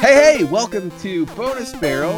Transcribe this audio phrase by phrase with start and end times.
[0.00, 2.14] Hey, hey, welcome to Bonus Barrel.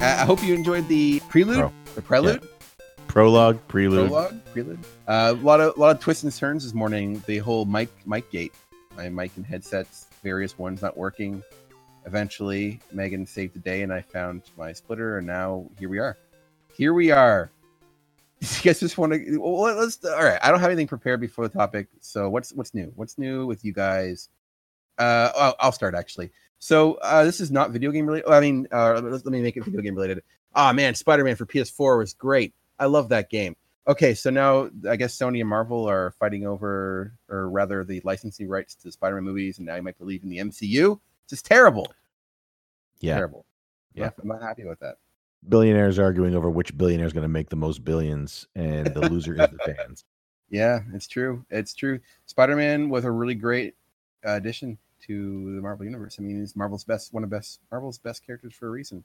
[0.00, 2.46] Uh, I hope you enjoyed the prelude, the prelude.
[3.08, 4.08] Prologue, prelude.
[4.10, 4.78] prologue, prelude.
[5.08, 7.22] Uh, a lot of a lot of twists and turns this morning.
[7.26, 8.52] The whole mic mic gate,
[8.96, 11.42] my mic and headsets, various ones not working.
[12.06, 16.16] Eventually, Megan saved the day, and I found my splitter, and now here we are.
[16.76, 17.50] Here we are.
[18.40, 19.38] You guys just want to?
[19.38, 20.04] Well, let's.
[20.04, 20.38] All right.
[20.40, 21.88] I don't have anything prepared before the topic.
[22.00, 22.92] So what's what's new?
[22.94, 24.28] What's new with you guys?
[24.96, 26.30] Uh, I'll, I'll start actually.
[26.60, 28.30] So uh, this is not video game related.
[28.30, 30.22] I mean, uh, let, let me make it video game related.
[30.54, 32.54] Ah man, Spider Man for PS4 was great.
[32.78, 33.56] I love that game.
[33.86, 38.46] Okay, so now I guess Sony and Marvel are fighting over, or rather, the licensing
[38.46, 41.00] rights to Spider-Man movies, and now you might believe in the MCU.
[41.22, 41.90] It's just terrible.
[43.00, 43.14] Yeah.
[43.14, 43.46] Terrible.
[43.94, 44.10] Yeah, Yeah.
[44.20, 44.96] I'm not happy with that.
[45.48, 49.32] Billionaires arguing over which billionaire is going to make the most billions, and the loser
[49.34, 50.04] is the fans.
[50.50, 51.44] Yeah, it's true.
[51.48, 52.00] It's true.
[52.26, 53.74] Spider-Man was a really great
[54.22, 54.76] addition
[55.06, 56.16] to the Marvel universe.
[56.18, 59.04] I mean, he's Marvel's best, one of best Marvel's best characters for a reason.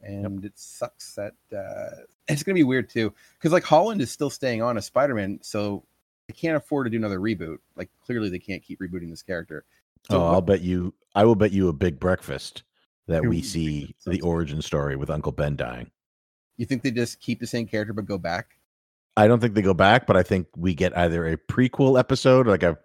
[0.00, 4.30] And it sucks that uh, it's gonna be weird too, because like Holland is still
[4.30, 5.84] staying on as Spider-Man, so
[6.28, 7.58] they can't afford to do another reboot.
[7.76, 9.64] Like clearly, they can't keep rebooting this character.
[10.10, 10.94] So oh, I'll bet you.
[11.14, 12.62] I will bet you a big breakfast
[13.08, 15.90] that we see the origin story with Uncle Ben dying.
[16.58, 18.58] You think they just keep the same character but go back?
[19.16, 22.46] I don't think they go back, but I think we get either a prequel episode,
[22.46, 22.78] like a,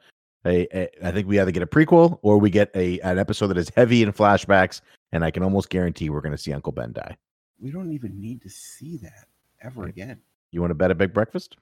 [0.45, 3.47] a, a I think we either get a prequel or we get a an episode
[3.47, 4.81] that is heavy in flashbacks,
[5.13, 7.15] and I can almost guarantee we're going to see Uncle Ben die.
[7.59, 9.27] We don't even need to see that
[9.61, 10.19] ever again.
[10.51, 11.55] You want to bet a big breakfast?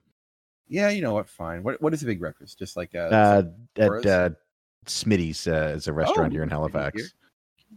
[0.67, 1.29] Yeah, you know what?
[1.29, 1.63] Fine.
[1.63, 2.57] What what is a big breakfast?
[2.57, 3.43] Just like uh, Uh,
[3.75, 4.29] at uh,
[4.85, 6.97] Smitty's uh, is a restaurant Oh, here in Halifax.
[7.01, 7.07] here.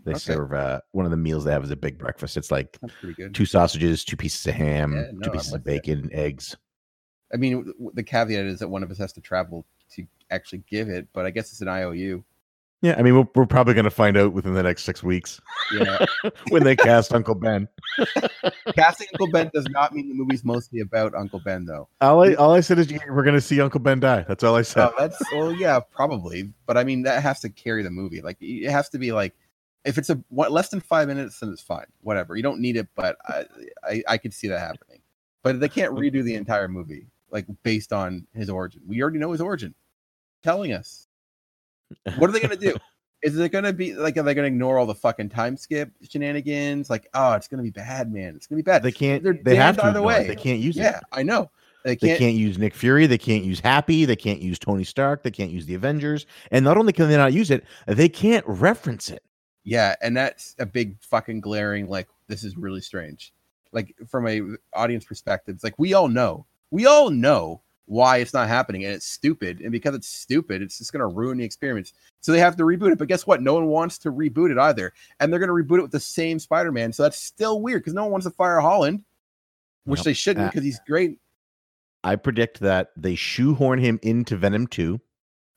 [0.05, 0.19] They Okay.
[0.19, 2.37] serve uh, one of the meals they have is a big breakfast.
[2.37, 3.35] It's like that's pretty good.
[3.35, 5.71] two sausages, two pieces of ham, Yeah, no, two pieces of with that.
[5.71, 6.57] bacon, eggs.
[7.33, 10.89] I mean, the caveat is that one of us has to travel to actually give
[10.89, 12.23] it, but I guess it's an IOU.
[12.85, 15.41] Yeah, I mean, we're, we're probably going to find out within the next six weeks
[15.73, 16.05] Yeah.
[16.51, 17.67] when they cast Uncle Ben.
[18.75, 21.89] Casting Uncle Ben does not mean the movie's mostly about Uncle Ben, though.
[22.03, 24.27] All I, all I said is we're going to see Uncle Ben die.
[24.29, 24.91] That's all I said.
[24.91, 28.21] Oh, that's well, yeah, probably, but I mean that has to carry the movie.
[28.21, 29.35] Like it has to be like
[29.87, 31.87] if it's a what, less than five minutes, then it's fine.
[32.03, 33.47] Whatever, you don't need it, but I
[33.83, 35.01] I, I could see that happening.
[35.43, 38.83] But they can't redo the entire movie like based on his origin.
[38.87, 39.75] We already know his origin.
[40.43, 41.04] Telling us
[42.19, 42.77] what are they gonna do?
[43.23, 46.91] Is it gonna be like are they gonna ignore all the fucking time skip shenanigans?
[46.91, 48.35] Like, oh, it's gonna be bad, man.
[48.37, 48.83] It's gonna be bad.
[48.83, 49.23] they can't.
[49.23, 49.83] They're They have to.
[49.87, 50.19] either ignore it.
[50.21, 50.27] way.
[50.29, 50.93] They can't use yeah, it.
[50.93, 51.51] Yeah, I know.
[51.85, 52.19] They They can't.
[52.19, 53.07] can't use Nick Fury.
[53.07, 54.05] They can't use Happy.
[54.05, 55.23] They can't use Tony Stark.
[55.23, 56.27] They can't use the Avengers.
[56.51, 59.23] And not only can they not use it, they can't reference it.
[59.65, 63.33] Yeah, and that's a big fucking glaring like this is really strange.
[63.73, 64.41] Like from a
[64.75, 66.47] audience perspective, it's like we all know.
[66.71, 69.61] We all know why it's not happening and it's stupid.
[69.61, 71.93] And because it's stupid, it's just gonna ruin the experience.
[72.21, 72.99] So they have to reboot it.
[72.99, 73.43] But guess what?
[73.43, 74.93] No one wants to reboot it either.
[75.21, 76.93] And they're gonna reboot it with the same Spider-Man.
[76.93, 79.05] So that's still weird because no one wants to fire Holland,
[79.85, 80.05] which Yep.
[80.05, 81.19] they shouldn't Uh, because he's great.
[82.03, 85.01] I predict that they shoehorn him into Venom 2.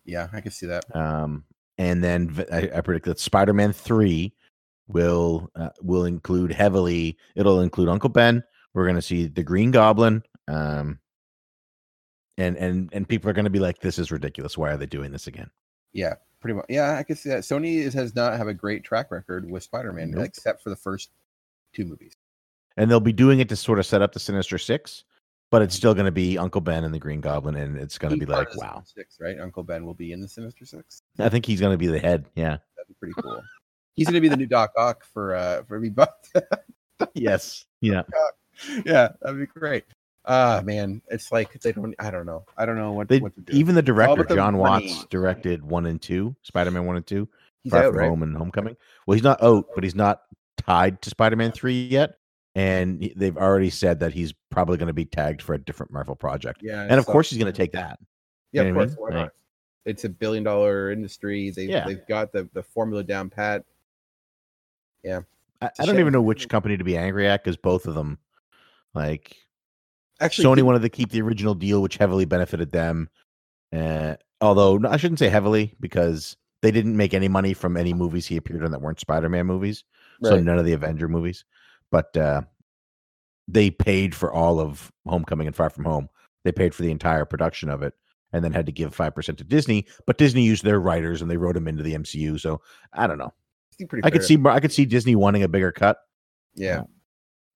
[0.05, 0.85] Yeah, I can see that.
[0.95, 1.43] Um,
[1.77, 4.33] and then I predict that Spider-Man 3
[4.87, 7.17] will uh, will include heavily.
[7.35, 8.43] It'll include Uncle Ben.
[8.73, 10.23] We're going to see the Green Goblin.
[10.47, 10.99] Um,
[12.37, 14.57] and and and people are going to be like, "This is ridiculous.
[14.57, 15.49] Why are they doing this again?"
[15.93, 16.65] Yeah, pretty much.
[16.69, 17.43] Yeah, I can see that.
[17.43, 20.25] Sony is, has not have a great track record with Spider-Man, Nope.
[20.25, 21.11] except for the first
[21.73, 22.13] two movies.
[22.75, 25.05] And they'll be doing it to sort of set up the Sinister Six,
[25.49, 28.13] but it's still going to be Uncle Ben and the Green Goblin, and it's going
[28.13, 28.83] to be like, wow.
[28.85, 29.39] Six, right?
[29.39, 31.01] Uncle Ben will be in the Sinister Six.
[31.17, 32.25] I think he's going to be the head.
[32.35, 32.57] Yeah.
[32.75, 33.41] That'd be pretty cool.
[33.97, 36.13] He's gonna be the new Doc Ock for uh for me, but
[37.15, 37.65] yes.
[37.81, 38.03] Yeah.
[38.85, 39.85] yeah, that'd be great.
[40.29, 41.95] Ah man, it's like they don't.
[41.99, 42.45] I don't know.
[42.57, 43.53] I don't know what, They, what to do.
[43.57, 44.87] even the director the John money.
[44.87, 47.29] Watts directed one and two, Spider-Man one and two,
[47.63, 48.09] he's Far out, From right?
[48.09, 48.75] Home and Homecoming.
[49.05, 50.23] Well, he's not out, but he's not
[50.57, 52.17] tied to Spider-Man three yet,
[52.55, 56.15] and they've already said that he's probably going to be tagged for a different Marvel
[56.15, 57.97] project, Yeah, and of so- course he's going to take that.
[58.51, 58.97] yeah, you of know I course.
[58.97, 59.01] mean?
[59.03, 59.21] Why not?
[59.21, 59.31] Like-
[59.85, 61.51] It's a billion dollar industry.
[61.51, 61.85] They Yeah.
[61.87, 63.63] they've got the the formula down pat.
[65.03, 65.21] Yeah.
[65.61, 65.99] I don't shame.
[65.99, 68.19] even know which company to be angry at because both of them,
[68.93, 69.35] like
[70.19, 73.09] Actually, Sony wanted to keep the original deal, which heavily benefited them.
[73.75, 78.25] Uh, although I shouldn't say heavily because they didn't make any money from any movies
[78.25, 79.83] he appeared in that weren't Spider-Man movies.
[80.23, 81.45] So none of the Avenger movies,
[81.91, 82.41] but uh,
[83.47, 86.09] they paid for all of Homecoming and Far From Home.
[86.43, 87.93] They paid for the entire production of it,
[88.33, 89.85] and then had to give five percent to Disney.
[90.07, 92.39] But Disney used their writers and they wrote them into the MCU.
[92.39, 92.61] So
[92.93, 93.33] I don't know.
[93.77, 95.99] Seemed I could see I could see Disney wanting a bigger cut,
[96.55, 96.83] Yeah,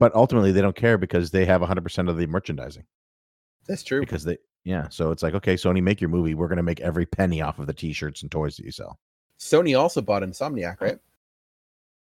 [0.02, 2.84] but ultimately they don't care because they have 100 percent of the merchandising.
[3.68, 4.00] that's true.
[4.02, 6.34] Because they yeah, so it's like okay, Sony, make your movie.
[6.34, 9.00] We're gonna make every penny off of the T-shirts and toys that you sell.
[9.40, 10.98] Sony also bought Insomniac, right?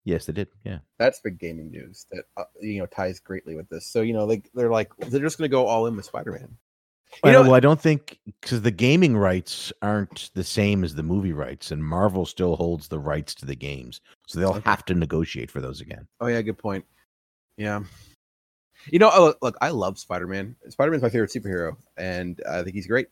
[0.05, 0.47] Yes, they did.
[0.63, 0.79] Yeah.
[0.97, 3.85] That's big gaming news that uh, you know ties greatly with this.
[3.87, 6.47] So you know, like they're like they're just going to go all in with Spider-Man.
[6.49, 10.95] You Well, know, well, I don't think because the gaming rights aren't the same as
[10.95, 14.85] the movie rights, and Marvel still holds the rights to the games, so they'll have
[14.85, 16.07] to negotiate for those again.
[16.21, 16.85] Oh yeah, good point.
[17.59, 17.81] Yeah.
[18.89, 20.55] You know, oh, look, look, I love Spider-Man.
[20.69, 23.09] Spider-Man's my favorite superhero, and I think he's great.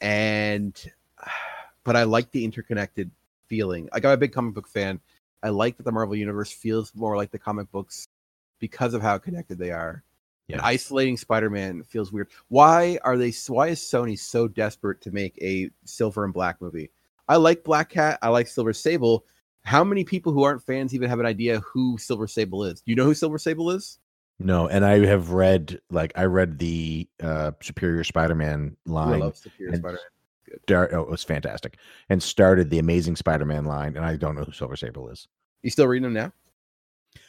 [0.00, 0.74] And
[1.84, 3.10] but I like the interconnected
[3.46, 3.90] feeling.
[3.92, 5.00] Like I'm a big comic book fan.
[5.42, 8.06] I like that the Marvel universe feels more like the comic books
[8.58, 10.02] because of how connected they are.
[10.48, 12.28] And isolating Spider-Man feels weird.
[12.48, 13.32] Why are they?
[13.46, 16.90] Why is Sony so desperate to make a Silver and Black movie?
[17.28, 18.18] I like Black Cat.
[18.20, 19.26] I like Silver Sable.
[19.62, 22.80] How many people who aren't fans even have an idea who Silver Sable is?
[22.80, 23.98] Do you know who Silver Sable is?
[24.38, 29.20] No, and I have read like I read the uh Superior Spider-Man Ooh, I line.
[29.20, 29.98] love Superior Spider-Man.
[30.64, 31.76] Start, oh, it was fantastic,
[32.08, 35.28] and started the Amazing Spider-Man line, and I don't know who Silver Sable is.
[35.62, 36.32] You still reading them now?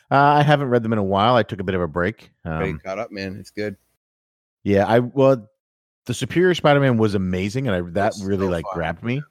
[0.09, 1.35] Uh, I haven't read them in a while.
[1.35, 2.31] I took a bit of a break.
[2.45, 3.35] Um, caught up, man.
[3.39, 3.75] It's good.
[4.63, 5.47] yeah, I well,
[6.05, 8.73] the Superior Spider-Man was amazing, and I that really so like fun.
[8.73, 9.21] grabbed me.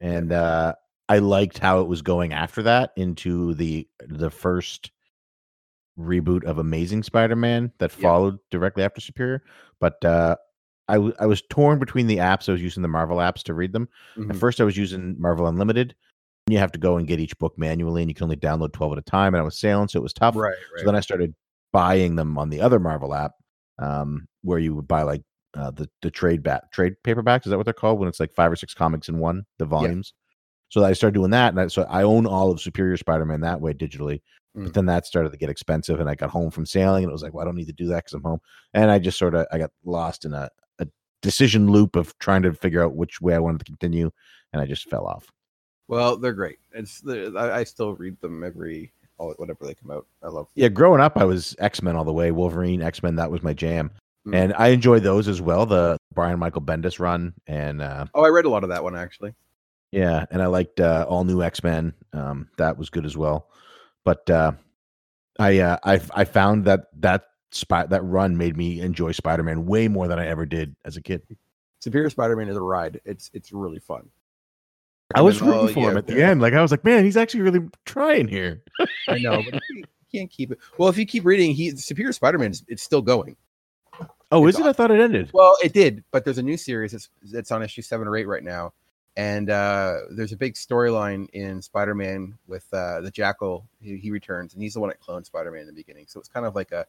[0.00, 0.74] and uh
[1.08, 4.90] I liked how it was going after that into the the first
[5.98, 8.02] reboot of Amazing Spider-Man that Yeah.
[8.02, 9.42] followed directly after Superior.
[9.80, 10.36] But uh,
[10.86, 12.48] I w- I was torn between the apps.
[12.48, 13.88] I was using the Marvel apps to read them.
[14.16, 14.30] Mhm.
[14.30, 15.94] At first, I was using Marvel Unlimited.
[16.46, 18.72] And you have to go and get each book manually, and you can only download
[18.72, 19.34] twelve at a time.
[19.34, 20.34] And I was sailing, so it was tough.
[20.36, 21.34] Right, So then I started
[21.72, 23.32] buying them on the other Marvel app,
[23.78, 25.22] um, where you would buy like
[25.54, 27.44] uh, the the trade back trade paperbacks.
[27.46, 27.98] Is that what they're called?
[27.98, 30.14] When it's like five or six comics in one, the volumes.
[30.68, 33.60] So I started doing that, and I, so I own all of Superior Spider-Man that
[33.60, 34.20] way digitally.
[34.56, 34.64] Mm.
[34.64, 37.12] But then that started to get expensive, and I got home from sailing, and it
[37.12, 38.40] was like, well, I don't need to do that because I'm home.
[38.74, 40.48] And I just sort of I got lost in a,
[40.78, 40.86] a
[41.22, 44.10] decision loop of trying to figure out which way I wanted to continue,
[44.52, 45.30] and I just fell off.
[45.88, 46.58] well, they're great.
[46.72, 50.06] It's the, I, I still read them every all whenever they come out.
[50.22, 50.48] I love.
[50.54, 52.30] Yeah, growing up, I was X Men all the way.
[52.30, 53.90] Wolverine, X Men, that was my jam,
[54.26, 54.34] Mm.
[54.34, 55.64] and I enjoyed those as well.
[55.64, 58.96] The Brian Michael Bendis run, and uh, Oh, I read a lot of that one
[58.96, 59.32] actually.
[59.92, 61.94] Yeah, and I liked uh, all new X Men.
[62.12, 63.48] Um, that was good as well.
[64.04, 64.52] But uh,
[65.38, 69.66] I, uh, I, I found that that spy, that run made me enjoy Spider Man
[69.66, 71.22] way more than I ever did as a kid.
[71.80, 73.00] Superior Spider-Man is a ride.
[73.04, 74.08] It's it's really fun.
[75.14, 76.30] I And was rooting oh, for yeah, him at the yeah.
[76.30, 76.40] end.
[76.40, 78.62] Like I was like, man, he's actually really trying here.
[79.08, 80.58] I know, but you can't keep it.
[80.76, 83.36] Well, if you keep reading, he Superior Spider-Man it's still going.
[84.30, 84.68] Oh, It's is it?
[84.68, 85.30] I thought it ended.
[85.32, 88.26] Well, it did, but there's a new series that's that's on issue seven or eight
[88.26, 88.72] right now,
[89.18, 93.66] and uh, there's a big storyline in Spider-Man with uh, the Jackal.
[93.82, 96.06] He, he returns, and he's the one that cloned Spider-Man in the beginning.
[96.06, 96.86] So it's kind of like a,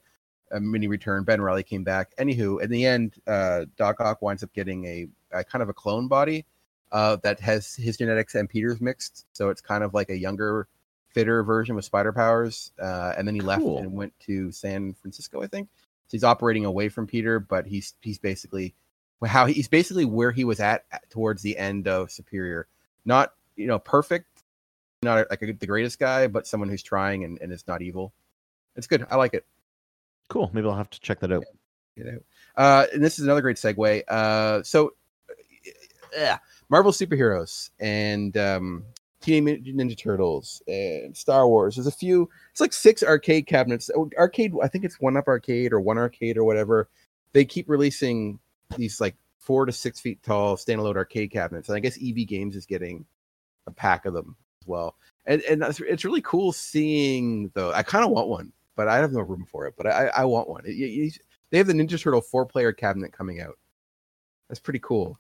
[0.52, 1.24] a mini return.
[1.24, 2.16] Ben Riley came back.
[2.18, 5.74] Anywho, in the end, uh, Doc Ock winds up getting a, a kind of a
[5.74, 6.46] clone body
[6.92, 9.26] uh, that has his genetics and Peter's mixed.
[9.34, 10.68] So it's kind of like a younger,
[11.08, 12.72] fitter version with spider powers.
[12.80, 15.68] Uh, and then he left and went to San Francisco, I think.
[15.74, 18.76] So he's operating away from Peter, but he's he's basically
[19.28, 22.68] how he's basically where he was at at- towards the end of Superior.
[23.06, 24.28] Not you know perfect,
[25.02, 28.14] not like a, the greatest guy, but someone who's trying and, and is not evil.
[28.76, 29.06] It's good.
[29.10, 29.46] I like it.
[30.30, 30.50] Cool.
[30.54, 31.44] Maybe I'll have to check that out.
[31.96, 32.20] You know,
[32.56, 34.04] uh, and this is another great segue.
[34.08, 34.94] Uh, so,
[36.16, 36.38] yeah,
[36.70, 38.86] Marvel superheroes and um,
[39.22, 41.76] Teenage Ninja Turtles and Star Wars.
[41.76, 42.30] There's a few.
[42.52, 43.90] It's like six arcade cabinets.
[43.96, 44.54] Oh, Arcade.
[44.64, 46.88] I think it's One Up Arcade or One Arcade or whatever.
[47.34, 48.40] They keep releasing
[48.78, 52.56] these like four to six feet tall standalone arcade cabinets, and I guess EB Games
[52.56, 53.06] is getting
[53.68, 54.96] a pack of them as well.
[55.26, 57.72] And and that's, it's really cool seeing though.
[57.72, 59.74] I kind of want one, but I have no room for it.
[59.78, 60.66] But I I want one.
[60.66, 61.12] It- you- you-
[61.52, 63.58] they have the Ninja Turtle four player cabinet coming out.
[64.50, 65.20] That's pretty cool.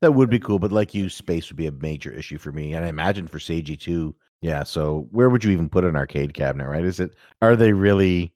[0.00, 2.72] That would be cool, but like you, space would be a major issue for me,
[2.74, 4.14] and I imagine for Seiji too.
[4.40, 4.62] Yeah.
[4.62, 6.68] So where would you even put an arcade cabinet?
[6.68, 6.84] Right?
[6.84, 7.14] Is it?
[7.42, 8.32] Are they really?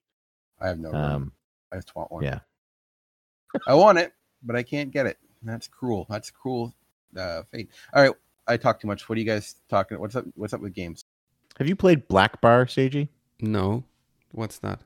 [0.60, 1.00] I have no room.
[1.00, 1.32] Um,
[1.72, 2.22] I just want one.
[2.24, 2.40] yeah.
[3.66, 5.18] I want it, but I can't get it.
[5.42, 6.06] That's cruel.
[6.08, 6.74] That's cruel
[7.16, 7.70] uh, fate.
[7.94, 8.12] All right,
[8.46, 9.08] I talk too much.
[9.08, 9.98] What are you guys talking?
[9.98, 10.24] What's up?
[10.34, 11.04] What's up with games?
[11.58, 13.08] Have you played Black Bar, Seiji?
[13.40, 13.84] No.
[14.32, 14.80] What's that?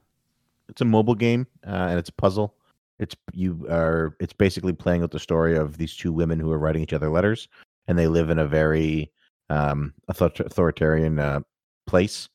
[0.69, 2.55] It's a mobile game, uh, and it's a puzzle.
[2.99, 4.17] It's you are.
[4.21, 7.09] It's basically playing out the story of these two women who are writing each other
[7.09, 7.49] letters,
[7.87, 9.13] and they live in a very
[9.51, 11.41] um, author- authoritarian uh,
[11.87, 12.29] place.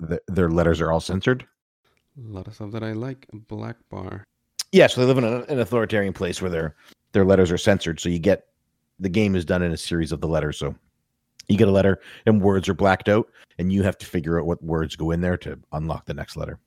[0.00, 1.46] The, their letters are all censored.
[2.18, 3.26] A lot of stuff that I like.
[3.32, 4.24] Black bar.
[4.72, 6.74] Yeah, so they live in a, an authoritarian place where they're
[7.12, 8.46] their letters are censored, so you get
[9.00, 10.58] the game is done in a series of the letters.
[10.58, 10.74] So
[11.48, 14.46] you get a letter and words are blacked out, and you have to figure out
[14.46, 16.58] what words go in there to unlock the next letter.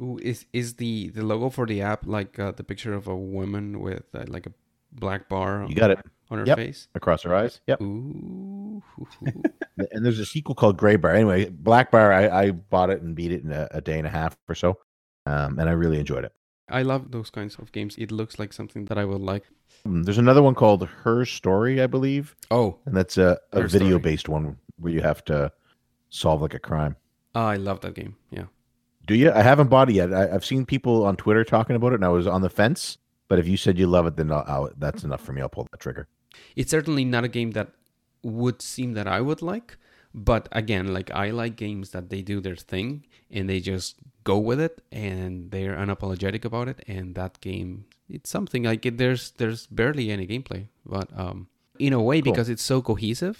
[0.00, 3.16] Ooh, is is the the logo for the app like uh, the picture of a
[3.16, 4.52] woman with uh, like a
[4.92, 5.66] black bar?
[5.68, 5.98] You got it
[6.30, 6.58] on her Yep.
[6.58, 6.88] face.
[6.94, 7.60] across her eyes.
[7.66, 7.82] Yep.
[7.82, 8.82] Ooh.
[9.90, 11.14] and there's a sequel called Gray Bar.
[11.14, 14.06] Anyway, Black Bar, I, I bought it and beat it in a, a day and
[14.06, 14.78] a half or so,
[15.26, 16.32] um, and I really enjoyed it.
[16.70, 17.96] I love those kinds of games.
[17.98, 19.44] It looks like something that I would like.
[19.86, 23.98] Mm, There's another one called Her Story, I believe, Oh, and that's a, a video
[23.98, 25.52] based one where you have to
[26.10, 26.96] solve like a crime.
[27.34, 28.16] I love that game.
[28.30, 28.46] Yeah.
[29.06, 29.30] Do you?
[29.32, 30.12] I haven't bought it yet.
[30.12, 32.98] I, I've seen people on Twitter talking about it, and I was on the fence.
[33.28, 35.40] But if you said you love it, then I'll, I'll, that's enough for me.
[35.42, 36.08] I'll pull the trigger.
[36.56, 37.68] It's certainly not a game that
[38.22, 39.76] would seem that I would like,
[40.14, 43.96] but again, like I like games that they do their thing and they just
[44.30, 46.78] go with it and they're unapologetic about it.
[46.96, 47.70] And that game,
[48.16, 50.62] it's something like it, there's there's barely any gameplay,
[50.96, 51.38] but um,
[51.78, 52.32] in a way Cool.
[52.32, 53.38] because it's so cohesive,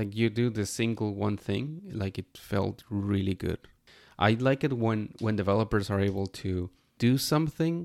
[0.00, 1.66] like you do the single one thing,
[2.02, 3.60] like it felt really good.
[4.28, 6.52] I like it when when developers are able to
[6.98, 7.76] do something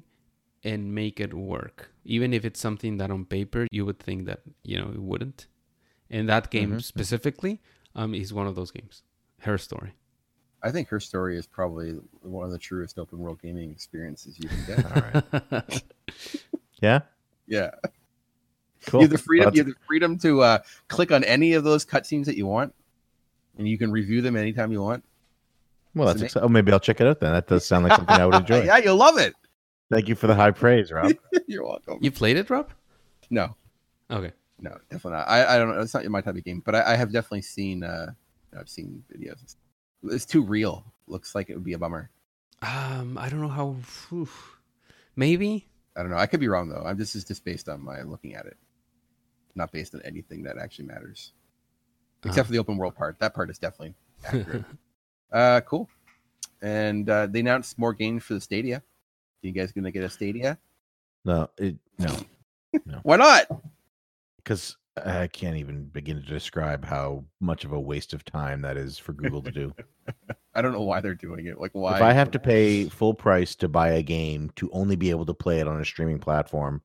[0.69, 1.77] and make it work
[2.15, 5.39] even if it's something that on paper you would think that you know it wouldn't
[6.15, 6.81] and that game Mhm.
[6.93, 7.53] specifically
[8.01, 8.95] um is one of those games
[9.47, 9.91] her story
[10.65, 11.91] I think her story is probably
[12.21, 14.85] one of the truest open world gaming experiences you can get.
[14.85, 15.01] All
[15.61, 15.83] right.
[16.81, 17.01] Yeah.
[17.47, 17.71] yeah,
[18.85, 18.99] Cool.
[19.01, 19.45] you have the freedom.
[19.45, 20.57] Well, you have the freedom to uh,
[20.89, 22.73] click on any of those cutscenes that you want,
[23.57, 25.03] and you can review them anytime you want.
[25.95, 27.31] well, that's It's exci- oh, maybe I'll check it out then.
[27.31, 28.63] That does sound like something I would enjoy.
[28.63, 29.33] yeah, you'll love it.
[29.89, 31.13] Thank you for the high praise, Rob.
[31.47, 31.99] You're welcome.
[32.01, 32.71] you played it rob
[33.29, 33.55] No,
[34.11, 35.29] okay no, definitely not.
[35.29, 35.81] I, I don't know.
[35.81, 37.83] It's not my type of game, but I, I have definitely seen.
[37.83, 38.11] Uh,
[38.59, 39.55] I've seen videos.
[40.11, 40.85] It's too real.
[41.07, 42.09] Looks like it would be a bummer.
[42.61, 44.27] um i don't know how phew.
[45.15, 46.17] maybe I don't know.
[46.17, 46.83] I could be wrong though.
[46.85, 48.57] I'm this is just based on my looking at it,
[49.55, 51.31] not based on anything that actually matters,
[52.25, 52.43] except Uh-huh.
[52.47, 53.17] for the open world part.
[53.19, 53.93] That part is definitely
[54.25, 54.65] accurate.
[55.31, 55.87] uh, cool.
[56.61, 58.83] And uh, they announced more games for the Stadia.
[59.41, 60.57] you guys gonna get a Stadia?
[61.23, 62.13] No, it, no.
[62.85, 63.45] no, Why not?
[64.37, 68.77] because I can't even begin to describe how much of a waste of time that
[68.77, 69.73] is for Google to do.
[70.55, 71.59] I don't know why they're doing it.
[71.59, 71.97] Like why?
[71.97, 75.25] If I have to pay full price to buy a game to only be able
[75.25, 76.81] to play it on a streaming platform,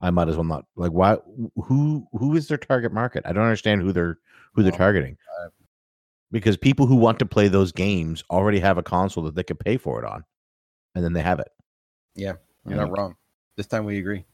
[0.00, 0.64] I might as well not.
[0.74, 1.18] Like, why?
[1.64, 3.24] Who who is their target market?
[3.26, 4.18] I don't understand who they're
[4.54, 5.18] who they're Well, targeting.
[6.32, 9.58] Because people who want to play those games already have a console that they could
[9.58, 10.24] pay for it on,
[10.94, 11.48] and then they have it.
[12.14, 13.16] Yeah, you're Like, not wrong.
[13.56, 14.24] This time we agree.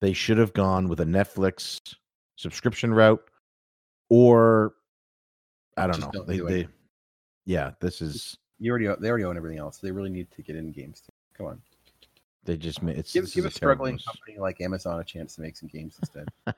[0.00, 1.94] They should have gone with a Netflix
[2.36, 3.22] subscription route,
[4.08, 4.74] or
[5.76, 6.12] I don't Just know.
[6.12, 6.68] don't They, do they,
[7.44, 9.78] yeah, this is You already they already own everything else.
[9.78, 11.00] They really need to get in games.
[11.00, 11.12] Too.
[11.36, 11.62] Come on,
[12.44, 14.04] they just ma- it's give give a terrible struggling news.
[14.04, 16.28] company like Amazon a chance to make some games instead.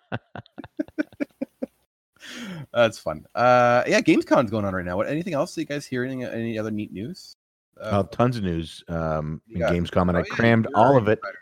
[2.72, 3.26] That's fun.
[3.34, 4.96] Uh, yeah, Gamescom's going on right now.
[4.96, 5.08] What?
[5.08, 5.54] Anything else?
[5.54, 7.36] Do you guys hearing any other neat news?
[7.80, 11.18] Uh, tons of news um, in Gamescom, and oh, I yeah, crammed all of it.
[11.18, 11.38] insider.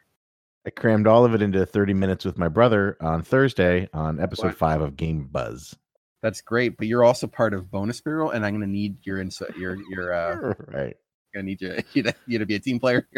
[0.66, 4.48] I crammed all of it into 30 minutes with my brother on Thursday on episode
[4.48, 4.52] Wow.
[4.52, 5.74] five of Game Buzz.
[6.22, 9.56] That's great, but you're also part of Bonus Bureau, and I'm gonna need your insight.
[9.56, 10.94] Your your uh, right.
[11.32, 13.08] gonna need you, you, to, you to be a team player.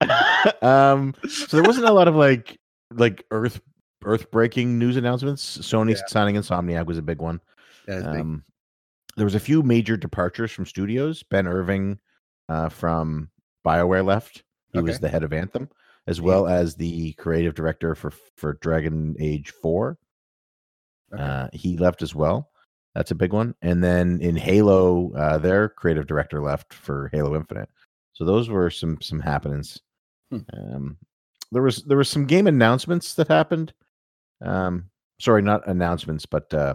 [0.62, 2.58] um, so there wasn't a lot of like
[2.92, 3.60] like earth
[4.04, 5.58] earth breaking news announcements.
[5.58, 6.02] Sony Yeah.
[6.06, 7.40] signing Insomniac was a big one.
[7.88, 8.20] Is big.
[8.20, 8.44] Um,
[9.16, 11.24] there was a few major departures from studios.
[11.24, 11.98] Ben Irving
[12.48, 13.30] uh, from
[13.66, 14.44] BioWare left.
[14.72, 15.68] He was the head of Anthem,
[16.08, 19.98] as well as the creative director for for Dragon Age Four.
[21.14, 21.22] Okay.
[21.22, 22.50] Uh, he left as well.
[22.94, 23.54] That's a big one.
[23.62, 27.68] And then in Halo, uh, their creative director left for Halo Infinite.
[28.14, 29.78] So those were some some happenings.
[30.30, 30.38] Hmm.
[30.52, 30.96] Um,
[31.52, 33.72] there was there was some game announcements that happened.
[34.42, 36.74] Um, sorry, not announcements, but uh,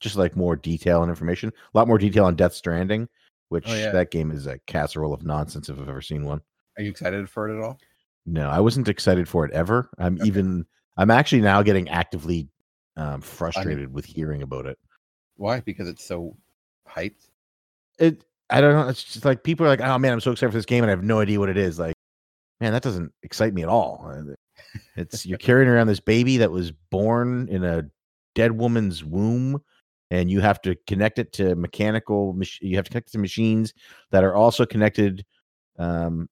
[0.00, 1.50] just like more detail and information.
[1.50, 3.08] A lot more detail on Death Stranding,
[3.48, 3.92] which Oh, yeah.
[3.92, 6.40] that game is a casserole of nonsense if I've ever seen one.
[6.78, 7.78] Are you excited for it at all?
[8.26, 9.90] No, I wasn't excited for it ever.
[9.98, 10.26] I'm Okay.
[10.26, 10.66] even.
[10.96, 12.48] I'm actually now getting actively
[12.96, 14.78] um, frustrated with hearing about it.
[15.36, 15.60] Why?
[15.60, 16.36] Because it's so
[16.88, 17.28] hyped.
[17.98, 18.24] It.
[18.50, 18.88] I don't know.
[18.88, 20.90] It's just like people are like, "Oh man, I'm so excited for this game," and
[20.90, 21.78] I have no idea what it is.
[21.78, 21.94] Like,
[22.60, 24.24] man, that doesn't excite me at all.
[24.96, 27.84] It's you're carrying around this baby that was born in a
[28.34, 29.62] dead woman's womb,
[30.10, 32.38] and you have to connect it to mechanical.
[32.60, 33.72] You have to connect it to machines
[34.10, 35.24] that are also connected
[35.78, 36.28] um,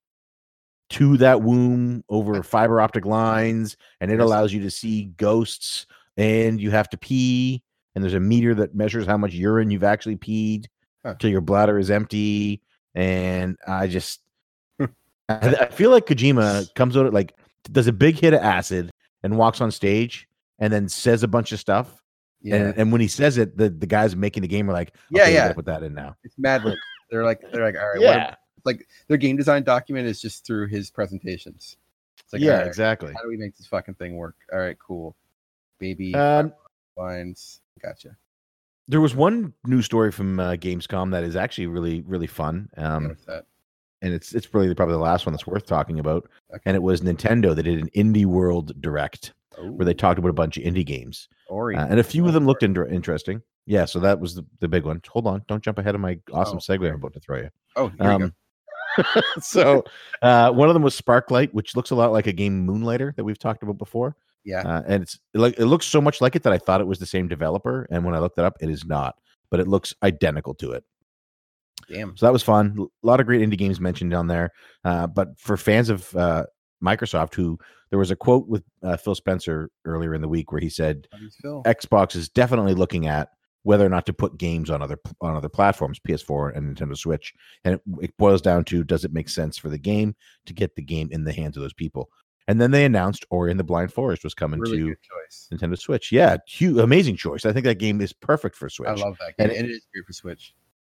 [0.90, 5.86] to that womb over fiber optic lines, and it allows you to see ghosts.
[6.16, 7.62] And you have to pee,
[7.94, 10.66] and there's a meter that measures how much urine you've actually peed
[11.04, 11.14] Huh.
[11.18, 12.60] till your bladder is empty.
[12.94, 14.20] And I just,
[14.80, 14.88] I,
[15.28, 17.34] I feel like Kojima comes out like
[17.72, 18.90] does a big hit of acid
[19.22, 20.28] and walks on stage
[20.58, 22.02] and then says a bunch of stuff.
[22.42, 24.94] Yeah, And, and when he says it, the, the guys making the game are like,
[25.10, 25.52] Yeah, okay, we yeah.
[25.54, 26.16] put that in now.
[26.24, 26.62] it's Mad.
[27.10, 30.46] They're like, they're like, all right, what Yeah, like their game design document is just
[30.46, 31.76] through his presentations.
[32.24, 33.12] It's like, yeah, right, exactly.
[33.14, 34.36] How do we make this fucking thing work?
[34.52, 35.16] All right, cool.
[35.78, 36.52] Baby Um,
[36.96, 37.60] lines.
[37.82, 38.16] Gotcha.
[38.88, 42.68] there was one news story from uh, Gamescom that is actually really, really fun.
[42.76, 43.46] Um, that.
[44.02, 46.28] and it's it's really probably the last one that's worth talking about.
[46.52, 46.62] Okay.
[46.66, 47.54] And it was Nintendo.
[47.54, 51.28] They did an Indie World Direct where they talked about a bunch of indie games,
[51.48, 51.76] Ori.
[51.76, 53.42] uh, and a few of them looked inter- interesting.
[53.66, 55.02] Yeah, so that was the, the big one.
[55.10, 56.88] Hold on, don't jump ahead of my awesome Oh, segue.
[56.88, 57.50] I'm about to throw you.
[57.76, 58.24] oh, here we go.
[58.26, 58.34] Um,
[59.40, 59.84] so
[60.22, 63.24] uh, one of them was Sparklite, which looks a lot like a game Moonlighter that
[63.24, 64.16] we've talked about before.
[64.44, 64.60] Yeah.
[64.60, 66.98] Uh, and it's like it looks so much like it that I thought it was
[66.98, 69.16] the same developer, and when I looked it up, it is not.
[69.50, 70.84] But it looks identical to it.
[71.88, 72.16] Damn.
[72.16, 72.76] So that was fun.
[72.78, 74.52] A lot of great indie games mentioned on there.
[74.84, 76.44] Uh, but for fans of uh,
[76.82, 77.58] Microsoft, who
[77.90, 81.08] there was a quote with uh, Phil Spencer earlier in the week where he said
[81.12, 81.62] How do you feel?
[81.64, 83.30] Xbox is definitely looking at
[83.62, 87.34] whether or not to put games on other on other platforms, PS4 and Nintendo Switch,
[87.64, 90.14] and it, it boils down to does it make sense for the game
[90.46, 92.08] to get the game in the hands of those people?
[92.48, 94.96] And then they announced Ori and the Blind Forest was coming Really to.
[95.52, 96.10] Nintendo Switch.
[96.10, 97.44] Yeah, huge, amazing choice.
[97.44, 98.88] I think that game is perfect for Switch.
[98.88, 100.54] I love that game, And and it- it is great for Switch.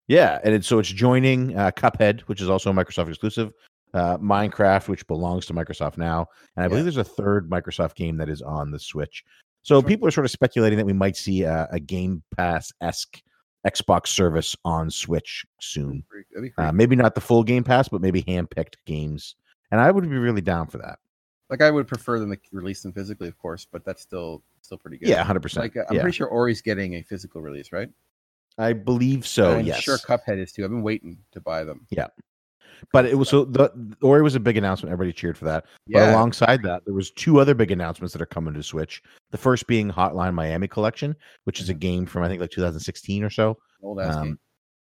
[0.07, 3.51] Yeah, and it's, so it's joining uh, Cuphead, which is also a Microsoft exclusive,
[3.93, 6.69] uh, Minecraft, which belongs to Microsoft now, and I Yeah.
[6.69, 9.23] believe there's a third Microsoft game that is on the Switch.
[9.63, 9.87] So Sure.
[9.87, 13.21] people are sort of speculating that we might see a, a Game Pass esque
[13.67, 16.03] Xbox service on Switch soon.
[16.09, 16.65] Pretty- That'd be great.
[16.67, 19.35] Uh, maybe not the full Game Pass, but maybe handpicked games,
[19.71, 20.97] and I would be really down for that.
[21.49, 24.77] like I would prefer them to release them physically, of course, but that's still still
[24.77, 25.09] pretty good.
[25.09, 25.65] Yeah, hundred percent.
[25.65, 27.89] Like uh, I'm Yeah, pretty sure Ori's getting a physical release, right?
[28.57, 29.57] I believe so.
[29.59, 30.63] I'm yes, sure Cuphead is too.
[30.63, 31.85] I've been waiting to buy them.
[32.93, 33.71] But it was so the
[34.01, 34.91] Ori was a big announcement.
[34.91, 35.65] Everybody cheered for that.
[35.87, 39.01] But alongside that, there was two other big announcements that are coming to Switch.
[39.31, 43.23] The first being Hotline Miami Collection, which is a game from I think like 2016
[43.23, 43.57] or so.
[43.83, 44.39] old ass Um, game.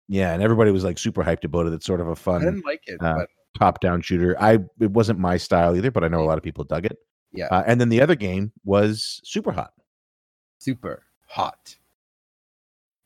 [0.08, 1.74] Yeah, and everybody was like super hyped about it.
[1.74, 4.36] It's sort of a fun I didn't like it, uh, but top-down shooter.
[4.42, 6.98] I it wasn't my style either, but I know a lot of people dug it.
[7.32, 9.72] yeah, Uh, and then the other game was Super Hot.
[10.58, 11.76] super hot.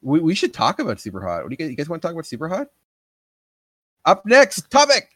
[0.02, 1.44] We we should talk about super hot.
[1.44, 1.70] What do you guys?
[1.70, 2.68] You guys want to talk about super hot?
[4.06, 5.10] Up next, topic.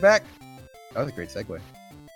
[0.00, 0.31] Back.
[0.94, 1.60] That was a great segue.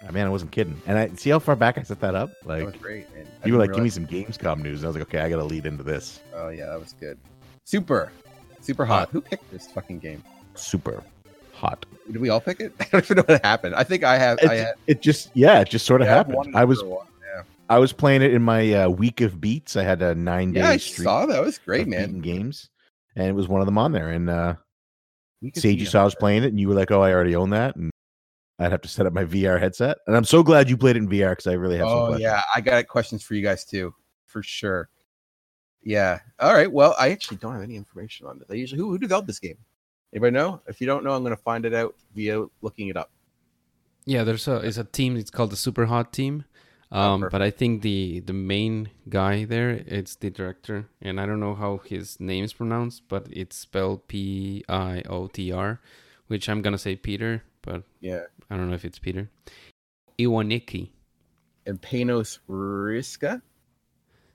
[0.08, 0.80] Oh, man, I wasn't kidding.
[0.86, 2.30] And I see how far back I set that up.
[2.46, 3.14] That was Like great.
[3.14, 3.26] man.
[3.44, 4.80] You were like, didn't give me some Gamescom news.
[4.80, 6.20] And I was like, okay, I got to lead into this.
[6.34, 7.18] Oh yeah, that was good.
[7.64, 8.12] Super,
[8.60, 9.08] super hot.
[9.10, 10.22] Who picked this fucking game?
[10.54, 11.02] Super
[11.52, 11.86] hot.
[12.06, 12.72] Did we all pick it?
[12.80, 13.74] I don't even know what happened.
[13.74, 14.38] I think I have.
[14.42, 14.74] I It, had.
[14.86, 16.54] it just yeah, it just sort of yeah, happened.
[16.54, 19.40] I was for a while, Yeah, I was playing it in my uh, week of
[19.40, 19.74] beats.
[19.76, 21.38] I had a nine day yeah, I saw that.
[21.38, 22.20] It was great, man.
[22.20, 22.68] games,
[23.16, 24.10] and it was one of them on there.
[24.10, 24.54] And uh,
[25.54, 27.50] Sage, you saw I was playing it, and you were like, "Oh, I already own
[27.50, 27.90] that," and
[28.58, 29.98] I'd have to set up my VR headset.
[30.06, 32.06] And I'm so glad you played it in VR because I really have some Oh
[32.06, 32.22] questions.
[32.22, 33.94] yeah, I got questions for you guys too,
[34.26, 34.88] for sure.
[35.82, 36.18] Yeah.
[36.40, 36.70] All right.
[36.70, 38.48] Well, I actually don't have any information on this.
[38.50, 39.58] I usually who, who developed this game?
[40.12, 40.60] Anybody know?
[40.66, 43.10] If you don't know, I'm going to find it out via looking it up.
[44.04, 45.16] Yeah, there's a it's a team.
[45.16, 46.44] It's called the Super Hot Team.
[46.92, 47.32] Oh, Um, perfect.
[47.32, 51.56] but I think the the main guy there, it's the director, and I don't know
[51.56, 55.80] how his name is pronounced, but it's spelled P I O T R,
[56.28, 58.22] which I'm gonna say Peter, but Yeah.
[58.48, 59.28] I don't know if it's Peter.
[60.18, 60.90] Iwanicki.
[61.66, 63.42] And Panos Riska.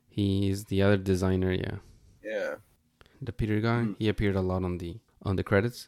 [0.10, 1.52] He's the other designer.
[1.54, 1.78] Yeah,
[2.24, 2.56] Yeah.
[3.22, 3.84] the Peter guy.
[3.86, 3.94] Hmm.
[3.98, 5.88] He appeared a lot on the on the credits,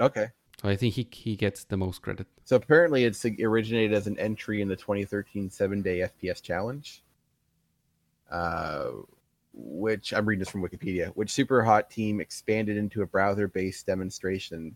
[0.00, 0.28] Okay.
[0.60, 2.26] so I think he he gets the most credit.
[2.44, 7.04] So apparently, it's originated as an entry in the 2013 seven day FPS challenge,
[8.30, 8.90] uh,
[9.52, 11.08] which I'm reading this from Wikipedia.
[11.14, 14.74] Which Super Hot Team expanded into a browser based demonstration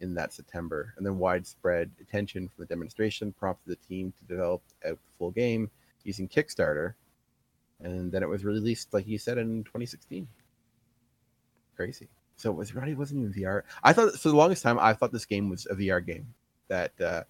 [0.00, 4.62] in that September, and then widespread attention from the demonstration prompted the team to develop
[4.84, 5.70] a full game
[6.04, 6.94] using Kickstarter,
[7.82, 10.26] and then it was released, like you said, in 2016.
[11.76, 12.08] Crazy.
[12.36, 13.62] So it was really wasn't even VR.
[13.82, 16.34] I thought for the longest time I thought this game was a VR game
[16.68, 17.22] that uh,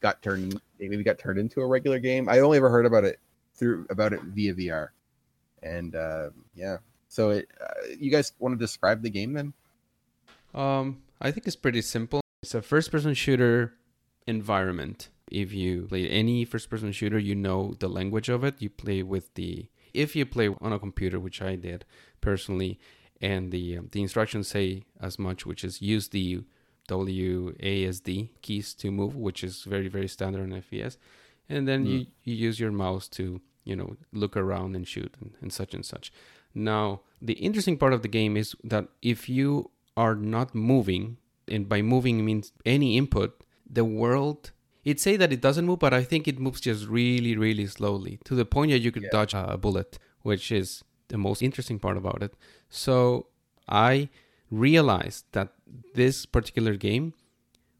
[0.00, 2.28] got turned maybe got turned into a regular game.
[2.28, 3.18] I only ever heard about it
[3.54, 4.88] through about it via VR,
[5.62, 6.78] and uh, yeah.
[7.08, 9.52] So it, uh, you guys want to describe the game then?
[10.54, 12.20] Um, I think it's pretty simple.
[12.42, 13.74] It's a first-person shooter
[14.26, 15.08] environment.
[15.30, 18.60] If you play any first person shooter, you know the language of it.
[18.60, 21.84] You play with the if you play on a computer, which I did
[22.20, 22.78] personally,
[23.20, 26.42] and the um, the instructions say as much, which is use the
[26.88, 30.96] WASD keys to move, which is very very standard in FPS,
[31.48, 31.90] and then Mm.
[31.90, 35.74] you you use your mouse to you know look around and shoot and, and such
[35.74, 36.12] and such.
[36.54, 41.16] Now the interesting part of the game is that if you are not moving,
[41.48, 44.52] and by moving means any input, the world
[44.84, 48.20] it say that it doesn't move, but I think it moves just really, really slowly
[48.24, 49.08] to the point that you could Yeah.
[49.10, 52.36] dodge a bullet, which is the most interesting part about it.
[52.70, 53.26] So
[53.68, 54.08] I
[54.48, 55.54] realized that
[55.94, 57.14] this particular game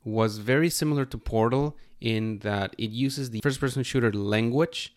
[0.05, 4.93] was very similar to Portal in that it uses the first person shooter language,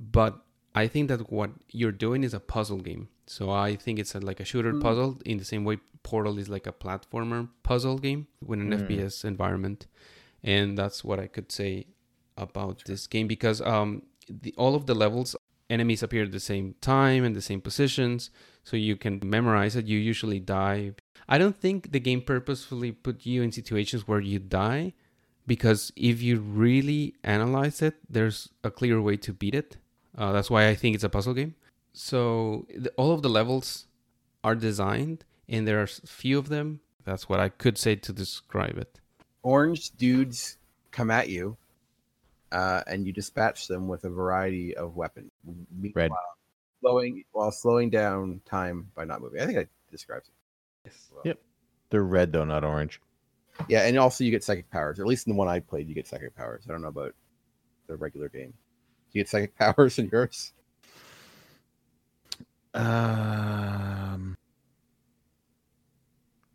[0.00, 0.44] but
[0.74, 3.08] I think that what you're doing is a puzzle game.
[3.26, 4.82] So I think it's a, like a shooter Mm.
[4.82, 8.80] puzzle in the same way Portal is like a platformer puzzle game with an Mm.
[8.80, 9.86] FPS environment.
[10.42, 11.86] And that's what I could say
[12.36, 15.36] about this game because um the, all of the levels
[15.70, 18.28] enemies appear at the same time and the same positions
[18.64, 20.92] so you can memorize it you usually die
[21.28, 24.92] i don't think the game purposefully put you in situations where you die
[25.46, 29.76] because if you really analyze it there's a clear way to beat it
[30.18, 31.54] uh, that's why i think it's a puzzle game
[31.92, 33.86] so the, all of the levels
[34.42, 38.12] are designed and there are s- few of them that's what i could say to
[38.12, 39.00] describe it
[39.42, 40.56] Orange dudes
[40.90, 41.54] come at you,
[42.50, 45.30] uh, and you dispatch them with a variety of weapons.
[45.46, 45.94] Red.
[45.94, 46.18] Meanwhile,
[46.80, 49.42] slowing while slowing down time by not moving.
[49.42, 50.30] I think I describes
[50.86, 50.92] it.
[51.12, 51.20] well.
[51.26, 51.38] Yep.
[51.90, 53.02] They're red though, not orange.
[53.68, 54.98] Yeah, and also you get psychic powers.
[54.98, 56.64] At least in the one I played, you get psychic powers.
[56.66, 57.14] I don't know about
[57.86, 58.54] the regular game.
[59.14, 60.52] Do you get psychic powers in yours?
[62.74, 64.36] Um,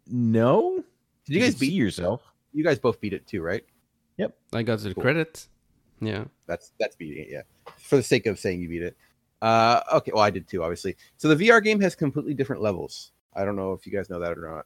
[0.07, 0.83] no.
[1.25, 1.71] Did you guys beat?
[1.71, 2.21] yourself?
[2.51, 3.63] You guys both beat it too, right?
[4.17, 5.03] Yep, I got the Cool.
[5.03, 5.47] credit
[6.01, 7.41] yeah That's that's beating it, yeah.
[7.77, 8.97] For the sake of saying you beat it.
[9.41, 10.97] Uh okay, well I did too, obviously.
[11.17, 13.11] So the VR game has completely different levels.
[13.33, 14.65] I don't know if you guys know that or not.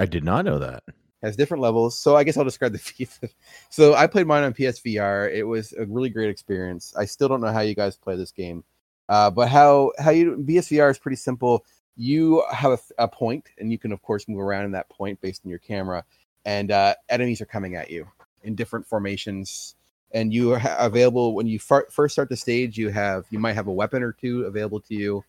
[0.00, 0.82] I did not know that.
[1.22, 1.98] Has different levels.
[1.98, 3.30] So I guess I'll describe the FIFA.
[3.70, 5.32] So I played mine on PSVR.
[5.34, 6.94] It was a really great experience.
[6.96, 8.62] I still don't know how you guys play this game.
[9.08, 11.64] Uh, but how how you PSVR is pretty simple.
[11.96, 15.20] You have a, a point, and you can of course move around in that point
[15.20, 16.04] based on your camera.
[16.44, 18.06] And uh, enemies are coming at you
[18.42, 19.74] in different formations.
[20.12, 22.78] And you are available when you far- first start the stage.
[22.78, 25.24] You have you might have a weapon or two available to you,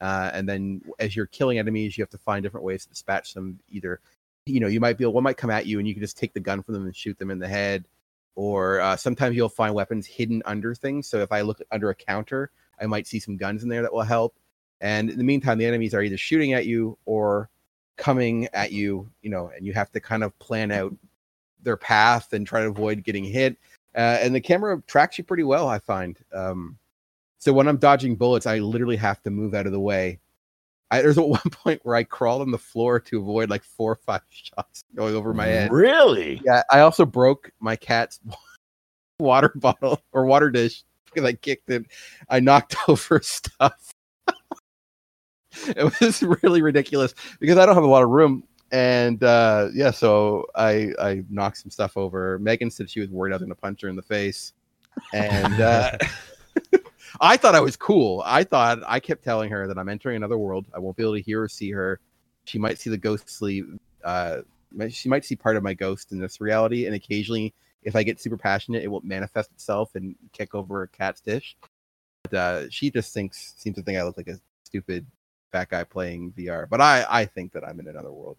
[0.00, 3.34] uh, and then as you're killing enemies, you have to find different ways to dispatch
[3.34, 3.58] them.
[3.70, 4.00] Either
[4.48, 6.32] you know you might be one might come at you, and you can just take
[6.32, 7.86] the gun from them and shoot them in the head.
[8.34, 11.08] Or uh, sometimes you'll find weapons hidden under things.
[11.08, 13.92] So if I look under a counter, I might see some guns in there that
[13.92, 14.36] will help.
[14.80, 17.50] And in the meantime, the enemies are either shooting at you or
[17.96, 20.94] coming at you, you know, and you have to kind of plan out
[21.62, 23.56] their path and try to avoid getting hit.
[23.94, 26.16] Uh, and the camera tracks you pretty well, I find.
[26.32, 26.78] Um,
[27.38, 30.20] so when I'm dodging bullets, I literally have to move out of the way.
[30.90, 33.92] I, there's at one point where I crawled on the floor to avoid like four
[33.92, 35.72] or five shots going over my head.
[35.72, 36.40] Really?
[36.44, 38.20] Yeah, I also broke my cat's
[39.18, 41.86] water bottle or water dish because I kicked it.
[42.28, 43.92] I knocked over stuff.
[45.66, 48.44] it was really ridiculous because I don't have a lot of room.
[48.70, 52.38] And uh, yeah, so I I knocked some stuff over.
[52.38, 54.52] Megan said she was worried I was going to punch her in the face,
[55.14, 55.96] and uh,
[57.20, 58.22] I thought I was cool.
[58.26, 60.66] I thought I kept telling her that I'm entering another world.
[60.74, 62.00] I won't be able to hear or see her.
[62.44, 63.64] She might see the ghostly.
[64.04, 64.38] Uh,
[64.90, 68.20] she might see part of my ghost in this reality, and occasionally, if I get
[68.20, 71.56] super passionate, it will manifest itself and kick over a cat's dish.
[72.24, 75.06] But uh, she just thinks seems to think I look like a stupid
[75.52, 76.68] fat guy playing VR.
[76.68, 78.38] But I I think that I'm in another world.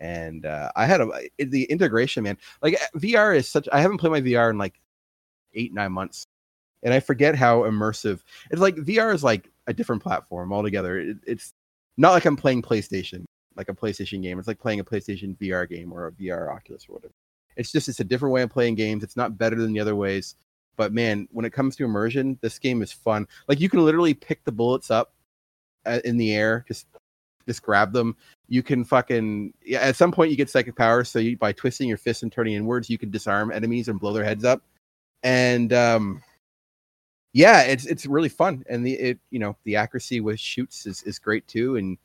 [0.00, 1.08] And uh, I had a
[1.38, 2.38] the integration, man.
[2.62, 3.68] Like VR is such.
[3.72, 4.80] I haven't played my VR in like
[5.54, 6.26] eight nine months,
[6.82, 8.20] and I forget how immersive.
[8.50, 10.98] It's like VR is like a different platform altogether.
[10.98, 11.52] It, it's
[11.96, 13.24] not like I'm playing PlayStation,
[13.56, 14.38] like a PlayStation game.
[14.38, 17.12] It's like playing a PlayStation VR game or a VR Oculus or whatever.
[17.56, 19.02] It's just it's a different way of playing games.
[19.02, 20.36] It's not better than the other ways,
[20.76, 23.26] but man, when it comes to immersion, this game is fun.
[23.48, 25.12] Like you can literally pick the bullets up
[25.84, 26.86] uh, in the air, just
[27.48, 28.16] just grab them.
[28.48, 29.80] You can fucking yeah.
[29.80, 32.54] At some point, you get psychic powers, so you by twisting your fists and turning
[32.54, 34.62] inwards, you can disarm enemies and blow their heads up.
[35.24, 36.22] And um,
[37.32, 41.02] yeah, it's it's really fun, and the it you know the accuracy with shoots is
[41.04, 41.98] is great too, and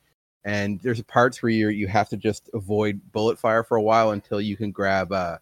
[0.44, 4.10] and there's parts where you you have to just avoid bullet fire for a while
[4.12, 5.12] until you can grab.
[5.12, 5.38] uh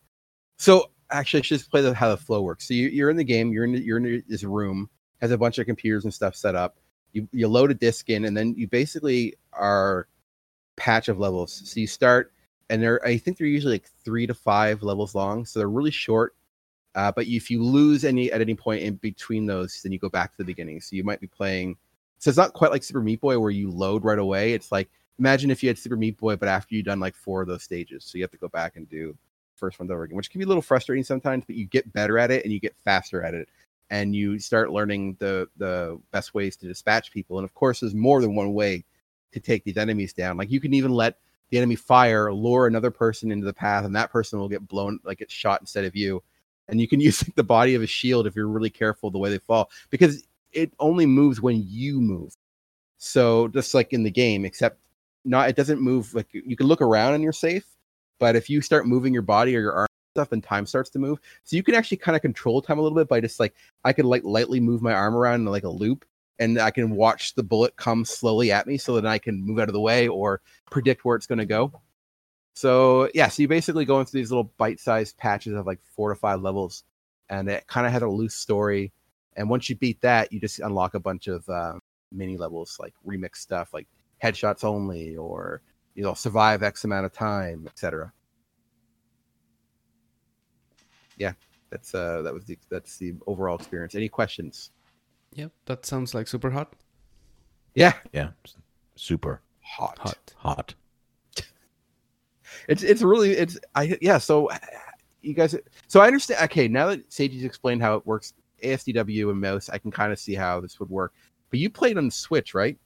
[0.58, 2.68] So actually, I should just play the, how the flow works.
[2.68, 4.90] So you, you're in the game, you're in you're in this room,
[5.20, 6.78] has a bunch of computers and stuff set up.
[7.12, 10.08] You you load a disc in, and then you basically are
[10.76, 11.62] patch of levels.
[11.70, 12.32] So you start,
[12.70, 15.90] and they're I think they're usually like three to five levels long, so they're really
[15.90, 16.34] short
[16.94, 20.08] Uh, but if you lose any at any point in between those, then you go
[20.08, 20.80] back to the beginning.
[20.80, 21.76] So you might be playing.
[22.18, 24.52] So it's not quite like Super Meat Boy where you load right away.
[24.52, 27.42] It's like imagine if you had Super Meat Boy, but after you've done like four
[27.42, 29.16] of those stages, so you have to go back and do
[29.56, 31.44] first ones over again, which can be a little frustrating sometimes.
[31.46, 33.48] But you get better at it and you get faster at it,
[33.90, 37.38] and you start learning the the best ways to dispatch people.
[37.38, 38.84] And of course, there's more than one way
[39.32, 40.36] to take these enemies down.
[40.36, 41.16] Like you can even let
[41.48, 44.98] the enemy fire, lure another person into the path, and that person will get blown,
[45.04, 46.22] like get shot instead of you
[46.68, 49.18] and you can use like, the body of a shield if you're really careful the
[49.18, 52.34] way they fall because it only moves when you move.
[52.98, 54.78] So just like in the game except
[55.24, 57.64] not it doesn't move like you can look around and you're safe
[58.18, 60.98] but if you start moving your body or your arm stuff then time starts to
[60.98, 61.18] move.
[61.44, 63.92] So you can actually kind of control time a little bit by just like i
[63.92, 66.04] could like lightly move my arm around in like a loop
[66.38, 69.58] and i can watch the bullet come slowly at me so that i can move
[69.58, 71.72] out of the way or predict where it's going to go
[72.54, 76.16] so yeah, so you basically go into these little bite-sized patches of like four to
[76.18, 76.84] five levels,
[77.30, 78.92] and it kind of had a loose story.
[79.36, 81.74] And once you beat that, you just unlock a bunch of uh,
[82.10, 83.86] mini levels, like remix stuff, like
[84.22, 85.62] headshots only, or
[85.94, 88.12] you know, survive X amount of time, etc.
[91.16, 91.32] Yeah,
[91.70, 93.94] that's uh, that was the that's the overall experience.
[93.94, 94.70] Any questions?
[95.34, 96.74] Yep, that sounds like super hot.
[97.74, 98.30] Yeah, Yeah,
[98.96, 99.98] super hot.
[99.98, 100.34] Hot.
[100.36, 100.74] hot.
[102.68, 104.18] It's it's really it's I yeah.
[104.18, 104.50] So
[105.22, 105.54] you guys,
[105.86, 106.40] so I understand.
[106.44, 110.18] Okay, now that Sagey's explained how it works, ASDW and mouse, I can kind of
[110.18, 111.12] see how this would work.
[111.50, 112.76] But you played on the Switch, right?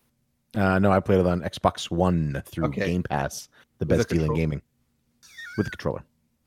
[0.54, 2.86] Uh, no, I played it on Xbox One through Okay.
[2.86, 4.62] Game Pass, the With best deal in gaming,
[5.56, 6.02] with the controller.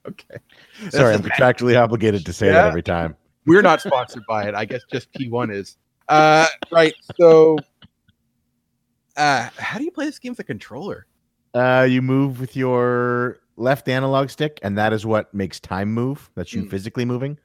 [0.08, 0.38] Okay.
[0.90, 2.54] Sorry, I'm contractually obligated to say Yeah.
[2.54, 3.16] that every time.
[3.46, 4.56] We're not sponsored by it.
[4.56, 5.78] I guess just P1 is.
[6.08, 6.94] Uh, right.
[7.20, 7.58] So,
[9.18, 11.06] uh, how do you play this game with a controller?
[11.54, 16.30] Uh, you move with your left analog stick, and that is what makes time move.
[16.36, 16.70] That's you Mm.
[16.70, 17.38] physically moving.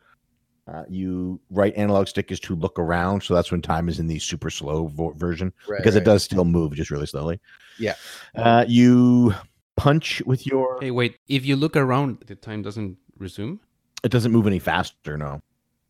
[0.66, 4.06] Uh, you right analog stick is to look around, so that's when time is in
[4.06, 6.02] the super slow vo- version Right, because right.
[6.02, 7.38] it does still move, just really slowly.
[7.78, 7.94] Yeah.
[8.34, 9.34] Uh, you
[9.76, 10.78] punch with your.
[10.80, 11.18] Hey, wait.
[11.28, 13.60] If you look around, the time doesn't resume.
[14.02, 15.18] It doesn't move any faster.
[15.18, 15.42] No.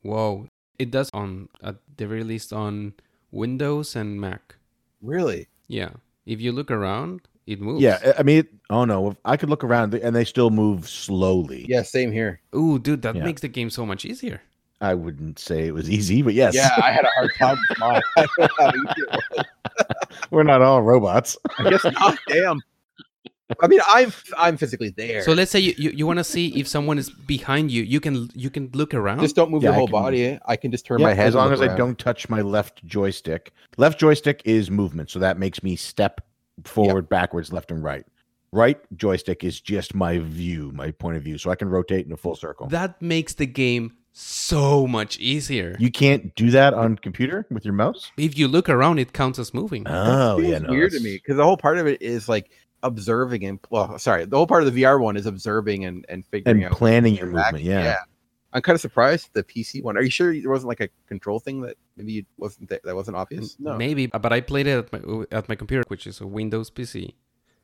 [0.02, 0.48] Whoa,
[0.78, 2.94] it does on at the very least on
[3.30, 4.56] Windows and Mac.
[5.02, 5.48] Really?
[5.68, 5.90] Yeah,
[6.26, 7.82] if you look around, it moves.
[7.82, 10.88] Yeah, I- I mean, it- oh no, I could look around and they still move
[10.88, 11.66] slowly.
[11.68, 12.40] Yeah, same here.
[12.54, 13.24] Ooh, dude, that Yeah.
[13.24, 14.40] makes the game so much easier.
[14.80, 17.78] I wouldn't say it was easy, but yes, Yeah, I had a hard time with
[17.78, 18.02] mine.
[18.16, 19.44] I don't know how easy it was.
[20.30, 21.36] we're not all robots.
[21.58, 22.18] I guess not.
[22.28, 22.60] Damn.
[23.60, 25.22] I mean, I'm I'm physically there.
[25.22, 28.00] So let's say you, you, you want to see if someone is behind you, you
[28.00, 29.20] can you can look around.
[29.20, 30.38] just don't move Yeah, your I whole can- body.
[30.46, 32.40] I can just turn Yeah, my head as long as look I don't touch my
[32.40, 33.52] left joystick.
[33.76, 36.20] Left joystick is movement, so that makes me step
[36.64, 38.04] forward, backwards, left, and right.
[38.52, 42.12] Right joystick is just my view, my point of view, so I can rotate in
[42.12, 42.68] a full circle.
[42.68, 45.76] that makes the game so much easier.
[45.80, 48.12] you can't do that on computer with your mouse.
[48.16, 49.82] if you look around, it counts as moving.
[49.88, 52.52] Oh Feels yeah, no, weird to me because the whole part of it is like
[52.84, 56.24] observing and well, sorry, the whole part of the VR one is observing and and
[56.26, 57.64] figuring and out planning your back- movement.
[57.64, 57.96] Yeah.
[58.54, 59.96] I'm kind of surprised the PC one.
[59.98, 62.94] Are you sure there wasn't like a control thing that maybe it wasn't that, that
[62.94, 63.56] wasn't obvious?
[63.58, 63.76] No.
[63.76, 67.14] Maybe, but I played it at my, at my computer, which is a Windows PC,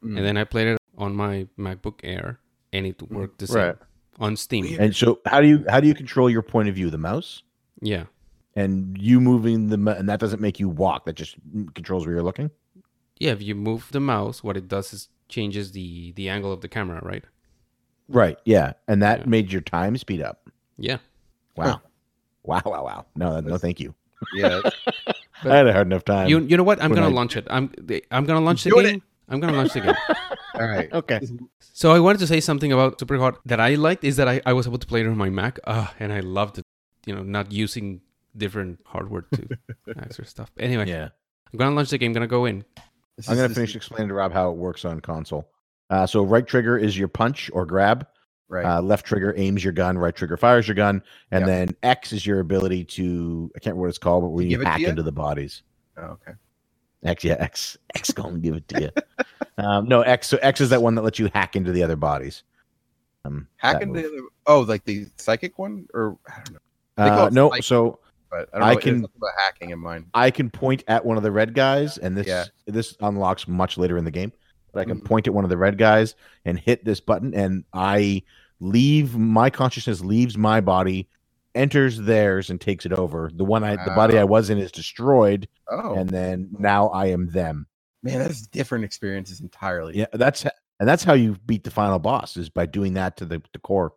[0.02, 0.16] Mm.
[0.16, 2.40] and then I played it on my MacBook Air,
[2.72, 3.76] and it worked the same Right.
[4.18, 4.76] on Steam.
[4.80, 6.88] And so, how do you how do you control your point of view?
[6.90, 7.42] The mouse
[7.82, 8.06] Yeah,
[8.56, 11.04] and you moving the mo- and that doesn't make you walk.
[11.04, 11.36] That just
[11.74, 12.50] controls where you're looking.
[13.18, 13.32] yeah.
[13.32, 16.68] If you move the mouse, what it does is changes the the angle of the
[16.68, 17.24] camera, right?
[18.08, 18.38] Right.
[18.44, 19.26] Yeah, and that Yeah.
[19.26, 20.49] made your time speed up.
[20.80, 20.98] Yeah.
[21.56, 21.80] Wow.
[22.42, 22.62] Wow.
[22.64, 22.84] Wow.
[22.84, 23.06] Wow.
[23.14, 23.94] No, no, thank you.
[24.34, 24.60] Yeah,
[25.44, 26.28] I had a hard enough time.
[26.28, 26.82] you you know what?
[26.82, 27.46] I'm gonna I- launch it.
[27.50, 27.72] I'm
[28.10, 29.02] I'm gonna launch the Doing game.
[29.28, 29.94] I'm gonna launch the game.
[30.54, 30.92] all right.
[30.92, 31.20] okay.
[31.60, 34.52] So I wanted to say something about Superhot that I liked is that I, I
[34.52, 36.64] was able to play it on my Mac, uh, and I loved it.
[37.06, 38.00] You know, not using
[38.36, 39.48] different hardware to
[39.98, 40.50] access stuff.
[40.58, 41.08] Anyway, Yeah.
[41.52, 42.10] I'm gonna launch the game.
[42.10, 42.64] I'm Gonna go in.
[43.16, 45.48] This I'm gonna finish explaining to Rob how it works on console.
[45.88, 48.06] Uh, so right trigger is your punch or grab.
[48.50, 48.64] Right.
[48.66, 49.96] Uh, left trigger aims your gun.
[49.96, 51.02] Right trigger fires your gun.
[51.30, 51.46] And Yep.
[51.46, 54.60] then X is your ability to I can't remember what it's called, but when you
[54.60, 55.62] hack into the bodies.
[55.96, 56.32] oh, okay.
[57.04, 58.90] X, yeah, X, X gonna give it to you.
[59.64, 60.26] um, no, X.
[60.26, 62.42] So X is that one that lets you hack into the other bodies.
[63.24, 66.58] Um, Hack into the oh, like the psychic one, or I don't know.
[67.24, 67.64] Uh, no, psychic.
[67.64, 68.70] so But I.
[68.70, 70.06] I can- about hacking in mine.
[70.12, 72.44] I can point at one of the red guys, and this Yeah.
[72.66, 74.32] this unlocks much later in the game.
[74.72, 75.04] But I can Mhm.
[75.04, 78.22] point at one of the red guys and hit this button, and I
[78.60, 81.08] leave my consciousness leaves my body,
[81.54, 83.30] enters theirs, and takes it over.
[83.34, 87.06] The one I the body I was in is destroyed, Oh and then now I
[87.06, 87.66] am them.
[88.02, 89.98] man, that's different experiences entirely.
[89.98, 93.26] Yeah, that's and that's how you beat the final boss is by doing that to
[93.26, 93.92] the, the core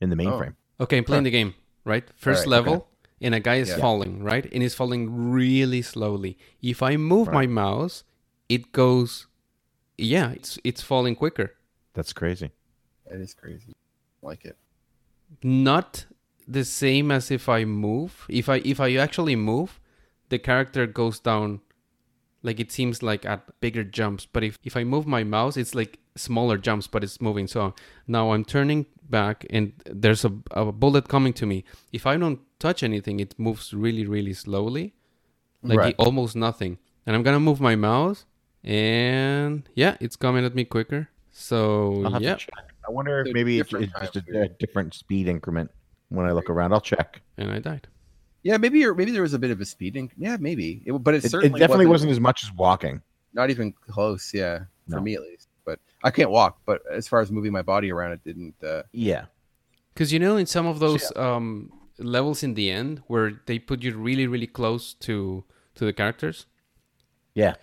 [0.00, 0.18] in the Oh.
[0.18, 0.54] mainframe.
[0.80, 1.54] Okay, I'm playing the game.
[1.84, 2.04] right?
[2.14, 2.70] First Alright, okay.
[2.70, 2.88] level,
[3.20, 3.78] and a guy is Yeah.
[3.78, 4.44] falling, right?
[4.52, 6.38] And he's falling really slowly.
[6.62, 8.04] If I move my mouse,
[8.48, 9.26] it goes,
[10.02, 11.54] yeah, it's it's falling quicker.
[11.94, 12.50] That's crazy.
[13.10, 13.72] That is crazy.
[14.22, 14.56] Like it.
[15.42, 16.06] Not
[16.46, 18.26] the same as if I move.
[18.28, 19.80] If I if I actually move,
[20.28, 21.60] the character goes down.
[22.42, 25.76] Like it seems like at bigger jumps, but if, if I move my mouse, it's
[25.76, 27.46] like smaller jumps, but it's moving.
[27.46, 27.72] So
[28.08, 31.62] now I'm turning back, and there's a, a bullet coming to me.
[31.92, 34.92] If I don't touch anything, it moves really, really slowly,
[35.62, 35.94] like Right.
[35.98, 36.78] almost nothing.
[37.06, 38.26] And I'm gonna move my mouse,
[38.64, 41.08] and yeah, it's coming at me quicker.
[41.30, 42.36] So yeah.
[42.86, 45.70] I wonder if So maybe it's, it's just a, a different speed increment
[46.08, 46.72] when I look around.
[46.72, 47.22] I'll check.
[47.38, 47.88] and I died.
[48.42, 49.92] Yeah, maybe you're, maybe there was a bit of a speed.
[49.94, 50.10] speeding.
[50.18, 50.82] Yeah, maybe.
[50.84, 53.00] It, but it, It, it definitely wasn't, wasn't as much as walking.
[53.32, 54.34] not even close.
[54.34, 55.48] Yeah, for me at least.
[55.64, 56.58] But I can't walk.
[56.66, 58.54] But as far as moving my body around, it didn't.
[58.62, 59.26] Uh, Yeah.
[59.94, 63.82] Because you know, in some of those um, levels in the end where they put
[63.82, 65.44] you really, really close to
[65.76, 66.46] to the characters,
[67.34, 67.54] Yeah.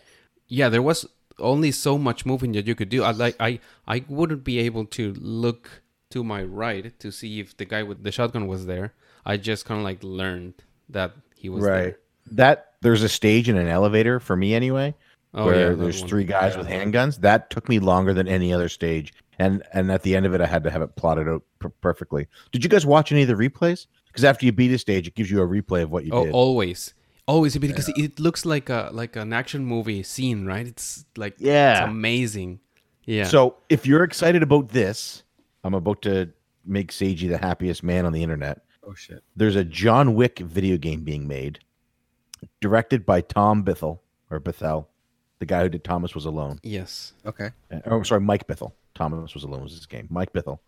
[0.49, 1.05] Yeah, there was
[1.39, 3.03] only so much moving that you could do.
[3.03, 7.55] I like I I wouldn't be able to look to my right to see if
[7.55, 8.93] the guy with the shotgun was there.
[9.25, 10.55] I just kind of like learned
[10.89, 11.81] that he was right.
[11.81, 11.99] there.
[12.31, 14.95] That there's a stage in an elevator for me anyway,
[15.33, 16.09] Oh where yeah, there's one.
[16.09, 17.21] three guys with handguns.
[17.21, 20.41] That took me longer than any other stage, and and at the end of it,
[20.41, 22.27] I had to have it plotted out per- perfectly.
[22.51, 23.87] Did you guys watch any of the replays?
[24.07, 26.17] Because after you beat a stage, it gives you a replay of what you did.
[26.17, 26.33] Oh, did.
[26.33, 26.93] always,
[27.33, 30.67] always because it looks like a like an action movie scene, right?
[30.73, 31.71] It's like Yeah.
[31.83, 32.59] it's amazing.
[33.05, 33.25] Yeah.
[33.35, 33.39] So
[33.69, 35.23] if you're excited about this,
[35.63, 36.29] I'm about to
[36.65, 38.57] make Seiji the happiest man on the internet.
[38.89, 39.21] oh shit!
[39.35, 41.59] There's a John Wick video game being made,
[42.61, 44.85] directed by Tom Bithell or Bithell,
[45.39, 46.59] the guy who did Thomas Was Alone.
[46.63, 47.13] yes.
[47.25, 47.49] Okay.
[47.71, 48.73] Uh, Oh, sorry, Mike Bithell.
[48.95, 50.07] Thomas Was Alone was his game.
[50.09, 50.59] Mike Bithell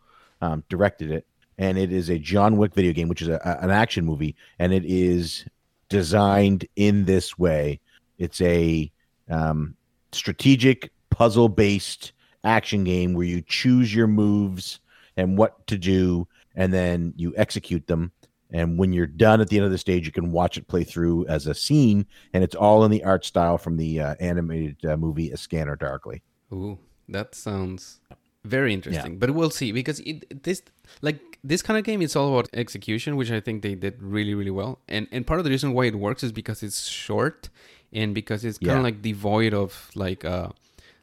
[0.41, 1.25] um, directed it,
[1.57, 4.35] and it is a John Wick video game, which is a, a- an action movie,
[4.59, 5.45] and it is
[5.91, 7.79] designed in this way.
[8.17, 8.91] It's a
[9.29, 9.75] um,
[10.11, 14.79] strategic puzzle-based action game where you choose your moves
[15.17, 18.11] and what to do, and then you execute them.
[18.53, 20.83] And when you're done at the end of the stage, you can watch it play
[20.83, 24.83] through as a scene, and it's all in the art style from the uh, animated
[24.85, 26.21] uh, movie A Scanner Darkly.
[26.51, 28.01] Ooh, that sounds
[28.43, 29.19] very interesting.
[29.19, 30.63] But we'll see because it this
[31.01, 34.33] like this kind of game it's all about execution, which I think they did really
[34.33, 34.79] really well.
[34.87, 37.49] And and part of the reason why it works is because it's short
[37.93, 38.83] and because it's kind of Yeah.
[38.83, 40.49] like devoid of like uh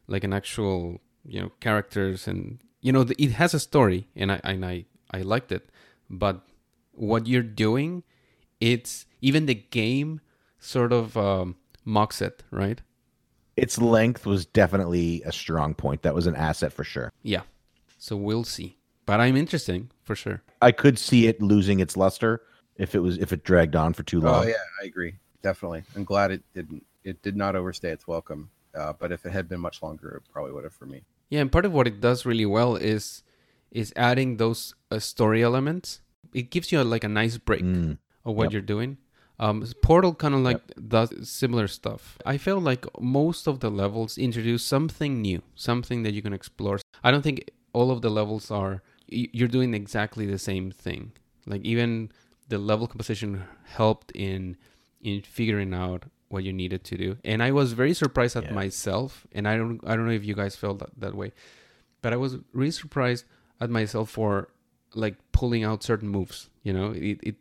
[0.06, 4.30] like an actual you know characters and you know the, it has a story and
[4.32, 5.68] I and I I liked it,
[6.08, 6.40] but
[6.92, 8.02] what you're doing,
[8.60, 10.20] it's even the game
[10.58, 12.80] sort of um, mocks it, right?
[13.56, 16.02] its length was definitely a strong point.
[16.02, 17.12] That was an asset for sure.
[17.24, 17.42] Yeah.
[17.98, 18.76] So we'll see.
[19.08, 20.42] But I'm interesting for sure.
[20.60, 22.42] I could see it losing its luster
[22.76, 24.44] if it was if it dragged on for too long.
[24.44, 25.14] Oh yeah, I agree.
[25.42, 25.82] Definitely.
[25.96, 26.84] I'm glad it didn't.
[27.04, 28.50] It did not overstay its welcome.
[28.74, 31.00] Uh, but if it had been much longer, it probably would have for me.
[31.30, 33.22] Yeah, and part of what it does really well is
[33.70, 36.00] is adding those uh, story elements.
[36.34, 37.96] It gives you a, like a nice break Mm.
[38.26, 38.52] of what Yep.
[38.52, 38.98] you're doing.
[39.40, 40.60] Um, Portal kind of like
[40.96, 42.18] does similar stuff.
[42.26, 46.78] I feel like most of the levels introduce something new, something that you can explore.
[47.02, 47.38] I don't think
[47.72, 51.12] all of the levels are y- you're doing exactly the same thing.
[51.46, 52.10] Like even
[52.48, 54.56] the level composition helped in
[55.00, 57.16] in figuring out what you needed to do.
[57.24, 58.52] And I was very surprised at Yeah.
[58.52, 59.26] myself.
[59.32, 61.32] And I don't I don't know if you guys felt that, that way,
[62.02, 63.24] but I was really surprised
[63.60, 64.48] at myself for
[64.94, 66.50] like pulling out certain moves.
[66.62, 67.36] You know, it it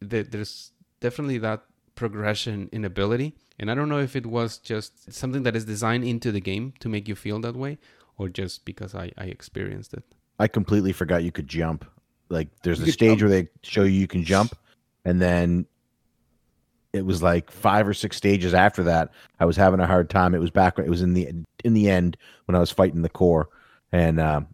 [0.00, 1.62] the, there's definitely that
[1.94, 3.34] progression in ability.
[3.58, 6.72] And I don't know if it was just something that is designed into the game
[6.80, 7.78] to make you feel that way,
[8.18, 10.02] or just because I, I experienced it.
[10.38, 11.84] I completely forgot you could jump.
[12.28, 13.30] Like there's You a stage jump.
[13.30, 14.56] where they show you you can jump,
[15.04, 15.66] and then
[16.92, 19.10] it was like five or six stages after that.
[19.40, 20.34] I was having a hard time.
[20.34, 20.78] It was back.
[20.78, 21.28] It was in the
[21.64, 22.16] in the end
[22.46, 23.48] when I was fighting the core,
[23.92, 24.46] and um,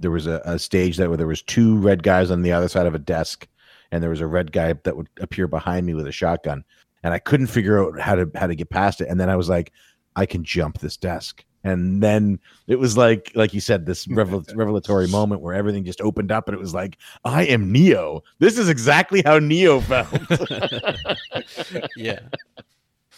[0.00, 2.68] there was a, a stage that where there was two red guys on the other
[2.68, 3.46] side of a desk,
[3.90, 6.64] and there was a red guy that would appear behind me with a shotgun,
[7.02, 9.08] and I couldn't figure out how to how to get past it.
[9.08, 9.72] And then I was like,
[10.16, 11.44] I can jump this desk.
[11.64, 12.38] And then
[12.68, 16.48] it was like, like you said, this revel- revelatory moment where everything just opened up,
[16.48, 18.22] and it was like, I am Neo.
[18.38, 20.08] This is exactly how Neo felt.
[21.96, 22.20] yeah.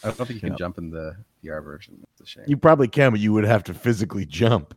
[0.03, 0.57] I don't think you can Yeah.
[0.57, 1.15] jump in the
[1.45, 1.99] VR version.
[2.01, 2.45] That's a shame.
[2.47, 4.75] you probably can, but you would have to physically jump.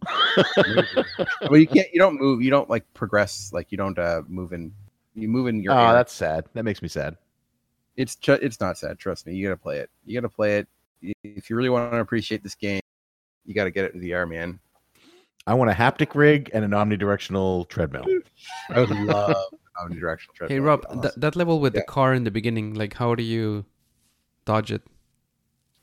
[1.43, 1.88] well, you can't.
[1.93, 2.41] You don't move.
[2.41, 3.51] You don't like progress.
[3.53, 4.74] Like you don't uh, move in.
[5.16, 5.72] You move in your.
[5.74, 5.93] oh, air.
[5.93, 6.45] that's sad.
[6.53, 7.16] That makes me sad.
[7.95, 8.99] it's ju- it's not sad.
[8.99, 9.34] Trust me.
[9.36, 9.89] You gotta play it.
[10.05, 10.68] You gotta play it.
[11.24, 12.82] If you really want to appreciate this game,
[13.45, 14.59] you gotta get it in VR, man.
[15.45, 18.05] I want a haptic rig and an omnidirectional treadmill.
[18.69, 19.35] I would love
[19.81, 20.49] omnidirectional treadmill.
[20.55, 21.01] Hey Rob, awesome.
[21.01, 21.81] that that level with Yeah.
[21.81, 23.65] the car in the beginning, like how do you
[24.45, 24.81] dodge it?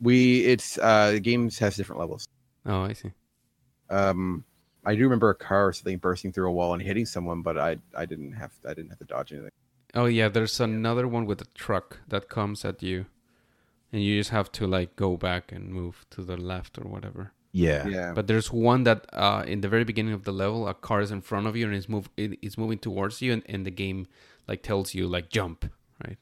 [0.02, 2.26] we it's uh the games has different levels.
[2.64, 3.12] Oh, I see.
[3.90, 4.44] Um,
[4.86, 7.58] I do remember a car or something bursting through a wall and hitting someone, but
[7.58, 9.50] I I didn't have I didn't have to dodge anything.
[9.94, 13.06] Oh yeah, there's another one with a truck that comes at you,
[13.92, 17.32] and you just have to like go back and move to the left or whatever.
[17.53, 17.86] Yeah.
[17.88, 21.01] Yeah, But there's one that uh, in the very beginning of the level, a car
[21.01, 23.66] is in front of you and it's move it, it's moving towards you, and, and
[23.66, 24.07] the game
[24.46, 25.70] like tells you like jump,
[26.07, 26.18] right?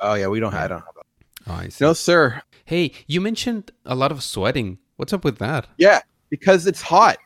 [0.00, 1.06] oh yeah, we don't have I don't have that.
[1.46, 1.84] Oh, I see.
[1.84, 2.42] No, sir.
[2.64, 4.78] Hey, you mentioned a lot of sweating.
[4.96, 5.66] What's up with that?
[5.78, 7.18] Yeah, because it's hot.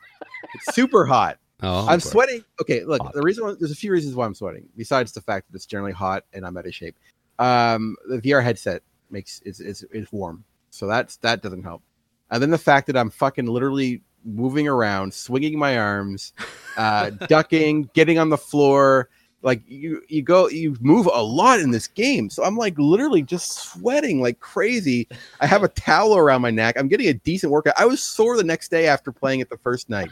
[0.54, 1.38] It's super hot.
[1.62, 2.44] Oh, I'm sweating.
[2.60, 3.14] Okay, look, Hot.
[3.14, 5.64] the reason why- there's a few reasons why I'm sweating besides the fact that it's
[5.64, 6.96] generally hot and I'm out of shape.
[7.38, 11.82] Um, the VR headset makes is is, is warm, so that's that doesn't help.
[12.30, 16.32] And then the fact that I'm fucking literally moving around, swinging my arms,
[16.76, 19.08] uh, ducking, getting on the floor.
[19.42, 22.30] Like you, you go, you move a lot in this game.
[22.30, 25.06] So I'm like literally just sweating like crazy.
[25.40, 26.74] I have a towel around my neck.
[26.76, 27.74] I'm getting a decent workout.
[27.78, 30.10] I was sore the next day after playing it the first night.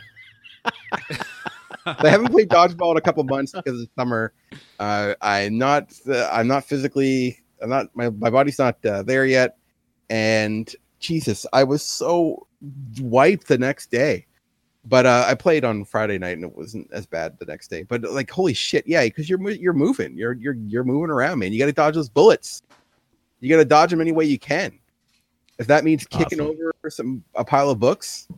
[1.86, 4.32] I haven't played dodgeball in a couple months because it's summer.
[4.78, 5.92] Uh, I'm not.
[6.08, 7.38] Uh, I'm not physically.
[7.60, 7.88] I'm not.
[7.94, 9.56] My my body's not uh, there yet.
[10.10, 10.74] And
[11.05, 12.46] Jesus, I was so
[13.00, 14.26] wiped the next day.
[14.86, 17.84] But uh, I played on Friday night and it wasn't as bad the next day.
[17.84, 21.52] But like, holy shit, yeah, because you're you're moving, you're you're you're moving around, man.
[21.52, 22.62] You got to dodge those bullets.
[23.40, 24.78] You got to dodge them any way you can.
[25.59, 26.57] If that means kicking Awesome.
[26.59, 28.28] over some a pile of books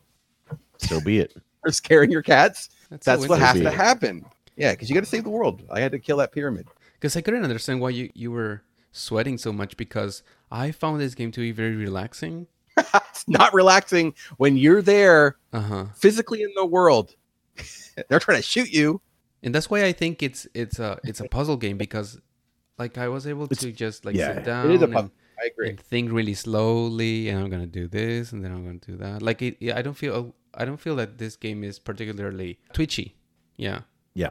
[0.78, 1.34] So be it.
[1.64, 3.72] or scaring your cats, that's so what has to interesting.
[3.72, 4.26] happen.
[4.56, 5.62] Yeah, because you got to save the world.
[5.70, 6.68] I had to kill that pyramid.
[6.94, 8.62] Because I couldn't understand why you, you were
[8.92, 12.46] sweating so much because I found this game to be very relaxing.
[12.76, 15.84] It's not relaxing when you're there Uh huh.
[15.96, 17.14] physically in the world.
[18.08, 19.00] They're trying to shoot you.
[19.42, 22.20] And that's why I think it's it's a it's a puzzle game because
[22.78, 25.12] like I was able It's- to just like yeah, sit down It is a puzzle.
[25.40, 25.68] I agree.
[25.68, 29.22] and think really slowly and I'm gonna do this and then I'm gonna do that.
[29.22, 33.14] Like it, yeah, I don't feel I don't feel that this game is particularly twitchy.
[33.56, 33.80] Yeah.
[34.14, 34.30] Yeah.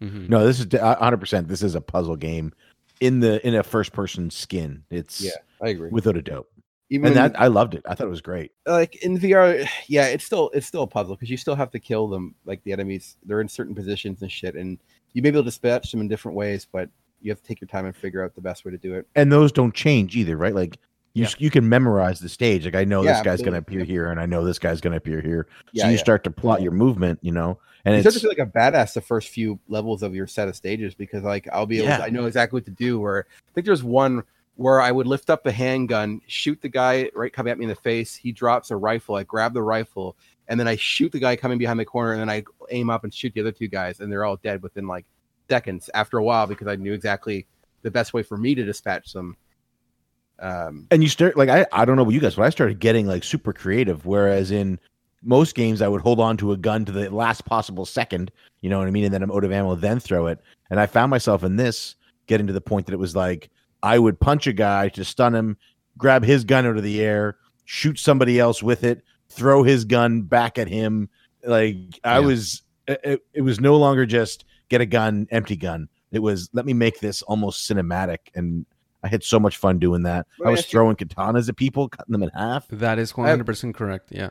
[0.00, 1.48] hmm No, this is 100%.
[1.48, 2.52] This is a puzzle game
[3.00, 4.84] in the in a first person skin.
[4.90, 5.30] It's Yeah,
[5.62, 5.88] I agree.
[5.90, 6.46] without a doubt.
[6.92, 7.82] Even And that I loved it.
[7.88, 8.52] I thought it was great.
[8.66, 11.80] like in VR, yeah, it's still it's still a puzzle because you still have to
[11.80, 12.34] kill them.
[12.44, 14.78] Like the enemies, they're in certain positions and shit, and
[15.14, 16.90] you may be able to dispatch them in different ways, but
[17.22, 19.06] you have to take your time and figure out the best way to do it.
[19.14, 20.54] And those don't change either, right?
[20.54, 20.76] Like
[21.14, 21.30] you Yeah.
[21.38, 22.66] you can memorize the stage.
[22.66, 24.82] Like I know Yeah, this guy's going to appear here and I know this guy's
[24.82, 25.46] going to appear here.
[25.72, 27.58] Yeah, so you start to plot your movement, you know.
[27.84, 30.56] And you it's feel like a badass the first few levels of your set of
[30.56, 33.00] stages because like I'll be able to, I know exactly what to do.
[33.00, 34.22] Where I think there's one
[34.56, 37.68] where I would lift up a handgun, shoot the guy right coming at me in
[37.70, 38.14] the face.
[38.14, 39.14] He drops a rifle.
[39.14, 40.16] I grab the rifle
[40.48, 43.04] and then I shoot the guy coming behind the corner and then I aim up
[43.04, 45.06] and shoot the other two guys and they're all dead within like
[45.48, 47.46] seconds after a while because I knew exactly
[47.82, 49.36] the best way for me to dispatch them.
[50.38, 52.80] Um, and you start like I I don't know about you guys, but I started
[52.80, 54.06] getting like super creative.
[54.06, 54.78] Whereas in
[55.22, 58.68] most games, I would hold on to a gun to the last possible second, you
[58.68, 60.40] know what I mean, and then I'm out of ammo, then throw it.
[60.70, 61.94] And I found myself in this
[62.26, 63.50] getting to the point that it was like
[63.82, 65.56] I would punch a guy to stun him,
[65.98, 70.22] grab his gun out of the air, shoot somebody else with it, throw his gun
[70.22, 71.08] back at him.
[71.44, 72.26] Like I Yeah.
[72.26, 75.88] was, it, it was no longer just get a gun, empty gun.
[76.12, 78.66] It was let me make this almost cinematic, and
[79.02, 80.26] I had so much fun doing that.
[80.38, 82.68] Let I was ask you- throwing katanas at people, cutting them in half.
[82.68, 84.08] That is one hundred percent correct.
[84.12, 84.30] Yeah.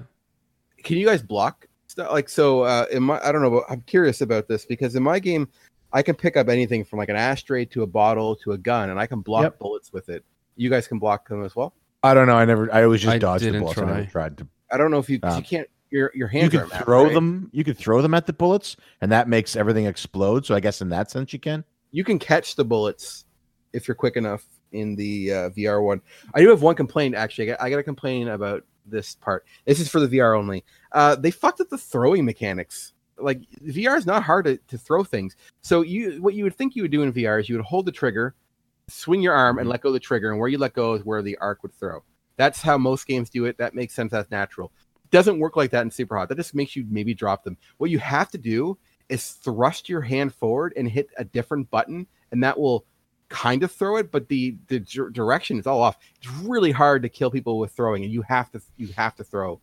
[0.83, 3.81] can you guys block stuff like so uh in my i don't know but i'm
[3.81, 5.45] curious about this because in my game
[5.93, 8.89] i can pick up anything from like an ashtray to a bottle to a gun
[8.89, 9.59] and i can block Yep.
[9.59, 10.23] bullets with it
[10.55, 11.73] you guys can block them as well
[12.03, 12.33] I don't know.
[12.35, 12.73] I never.
[12.73, 13.77] I always just I dodged the didn't bullets.
[13.79, 14.47] I never tried to.
[14.71, 15.19] i don't know if you.
[15.21, 17.13] Um, you can't your your You hands could are throw right?
[17.13, 17.51] them.
[17.53, 20.43] You could throw them at the bullets, and that makes everything explode.
[20.47, 21.63] So I guess in that sense, you can.
[21.91, 23.25] you can catch the bullets
[23.71, 26.01] if you're quick enough in the uh, VR one.
[26.33, 27.51] I do have one complaint actually.
[27.51, 29.45] I got, I got to complain about this part.
[29.65, 30.63] This is for the VR only.
[30.91, 32.93] Uh, they fucked up the throwing mechanics.
[33.23, 35.35] Like VR is not hard to, to throw things.
[35.61, 37.85] So you what you would think you would do in VR is you would hold
[37.85, 38.35] the trigger,
[38.87, 39.71] swing your arm, and mm-hmm.
[39.71, 41.73] let go of the trigger, and where you let go is where the arc would
[41.73, 42.03] throw.
[42.37, 43.57] That's how most games do it.
[43.57, 44.11] That makes sense.
[44.11, 44.71] That's natural.
[45.11, 46.29] Doesn't work like that in Super Hot.
[46.29, 47.57] That just makes you maybe drop them.
[47.77, 48.77] What you have to do
[49.09, 52.85] is thrust your hand forward and hit a different button, and that will
[53.31, 55.97] kind of throw it, but the the dir- direction is all off.
[56.17, 59.23] It's really hard to kill people with throwing, and you have to you have to
[59.23, 59.59] throw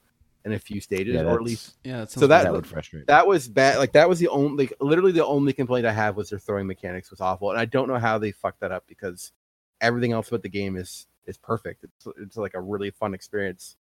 [0.49, 2.01] in a few stages, Yeah, or at least Yeah.
[2.01, 3.07] That So that- that would frustrate.
[3.07, 3.79] that was bad.
[3.79, 6.67] Like that was the only, like, literally the only complaint I have was their throwing
[6.67, 9.33] mechanics was awful, and I don't know how they fucked that up because
[9.81, 11.85] everything else about the game is is perfect.
[11.85, 13.77] It's it's like a really fun experience,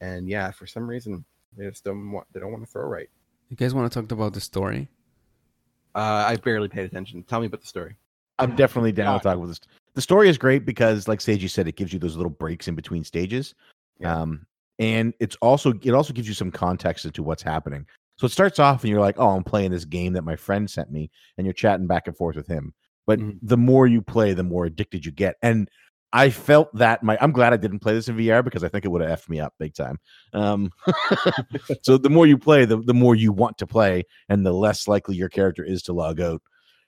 [0.00, 1.24] and yeah, for some reason
[1.56, 3.08] they just don't want they don't want to throw right.
[3.48, 4.88] You guys want to talk about the story?
[5.94, 7.22] Uh, I barely paid attention.
[7.24, 7.96] Tell me about the story.
[8.38, 9.60] I'm definitely down to talk about this.
[9.94, 12.74] The story is great because, like Sage said, it gives you those little breaks in
[12.74, 13.54] between stages.
[13.98, 14.16] Yeah.
[14.20, 14.46] Um,
[14.78, 17.86] and it's also it also gives you some context into what's happening.
[18.18, 20.70] So it starts off and you're like, oh, I'm playing this game that my friend
[20.70, 22.72] sent me, and you're chatting back and forth with him.
[23.06, 23.38] But Mhm.
[23.42, 25.36] the more you play, the more addicted you get.
[25.42, 25.68] And
[26.12, 28.84] I felt that my I'm glad I didn't play this in VR because I think
[28.84, 29.98] it would have effed me up big time.
[30.34, 30.70] Um,
[31.82, 34.86] so the more you play, the, the more you want to play, and the less
[34.88, 36.42] likely your character is to log out.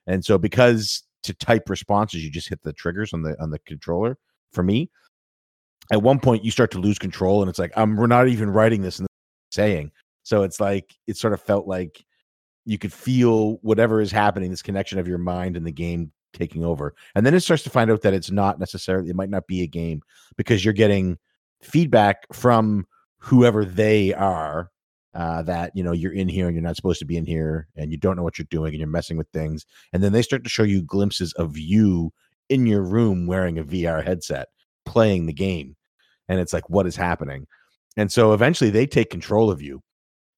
[0.07, 3.59] And so because to type responses, you just hit the triggers on the on the
[3.61, 4.19] controller.
[4.53, 4.91] For me,
[5.93, 8.51] at one point you start to lose control, and it's like I'm we're not even
[8.51, 9.09] writing this and
[9.51, 9.91] saying.
[10.23, 12.05] So it's like it sort of felt like
[12.65, 16.65] you could feel whatever is happening, this connection of your mind and the game taking
[16.65, 16.95] over.
[17.15, 19.63] And then it starts to find out that it's not necessarily, it might not be
[19.63, 20.03] a game
[20.37, 21.19] because you're getting
[21.63, 22.87] feedback from
[23.19, 24.71] whoever they are
[25.15, 27.69] uh, that, you know, you're in here and you're not supposed to be in here
[27.77, 29.65] and you don't know what you're doing and you're messing with things.
[29.93, 32.13] And then they start to show you glimpses of you
[32.49, 34.49] in your room wearing a VR headset
[34.85, 35.77] playing the game.
[36.29, 37.47] And it's like, what is happening?
[37.97, 39.83] And so eventually they take control of you.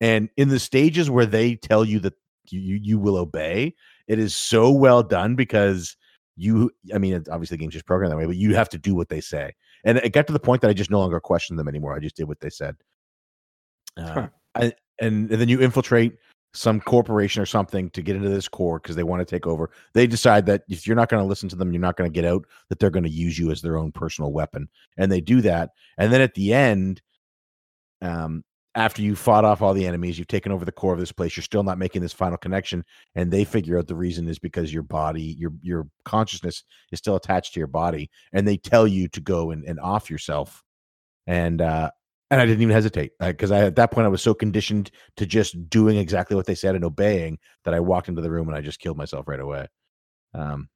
[0.01, 2.15] And in the stages where they tell you that
[2.51, 3.75] you, you, will obey,
[4.09, 5.97] it is so well done because
[6.37, 8.79] you, I mean, it- obviously the game's just programmed that way, but you have to
[8.79, 9.55] do what they say.
[9.85, 11.95] And it got to the point that I just no longer questioned them anymore.
[11.95, 12.77] I just did what they said.
[13.97, 14.29] Uh, Huh.
[14.55, 16.17] I, and, and then you infiltrate
[16.55, 19.71] some corporation or something to get into this core because they want to take over.
[19.93, 22.15] They decide that if you're not going to listen to them, you're not going to
[22.15, 24.69] get out, that they're going to use you as their own personal weapon.
[24.97, 25.71] And they do that.
[25.99, 27.03] And then at the end,
[28.01, 28.43] um,
[28.75, 31.37] after you fought off all the enemies, you've taken over the core of this place,
[31.37, 32.85] you're still not making this final connection.
[33.15, 37.17] And they figure out the reason is because your body, your your consciousness is still
[37.17, 38.11] attached to your body.
[38.33, 40.63] And they tell you to go and, and off yourself.
[41.27, 41.91] And uh
[42.31, 45.27] and I didn't even hesitate because I at that point I was so conditioned to
[45.27, 48.57] just doing exactly what they said and obeying that I walked into the room and
[48.57, 49.67] I just killed myself right away.
[50.35, 50.69] Um,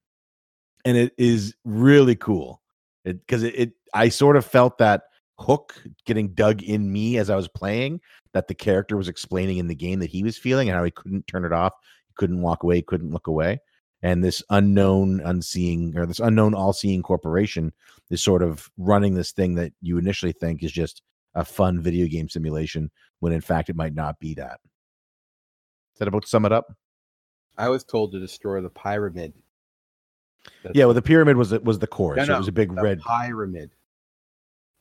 [0.85, 2.61] and it is really cool
[3.03, 5.03] because it, it, I sort of felt that
[5.39, 5.73] hook
[6.05, 7.99] getting dug in me as I was playing
[8.33, 10.91] that the character was explaining in the game that he was feeling and how he
[10.91, 11.73] couldn't turn it off,
[12.15, 13.59] couldn't walk away, couldn't look away.
[14.03, 17.71] And this unknown, unseeing, or this unknown, all-seeing corporation
[18.09, 21.03] is sort of running this thing that you initially think is just
[21.35, 24.59] a fun video game simulation when in fact it might not be that.
[25.93, 26.73] Is that about to sum it up?
[27.57, 29.33] I was told to destroy the pyramid.
[30.63, 32.51] That's yeah, well, the pyramid was was the core, No, so no, it was a
[32.51, 33.01] big the red.
[33.01, 33.71] pyramid.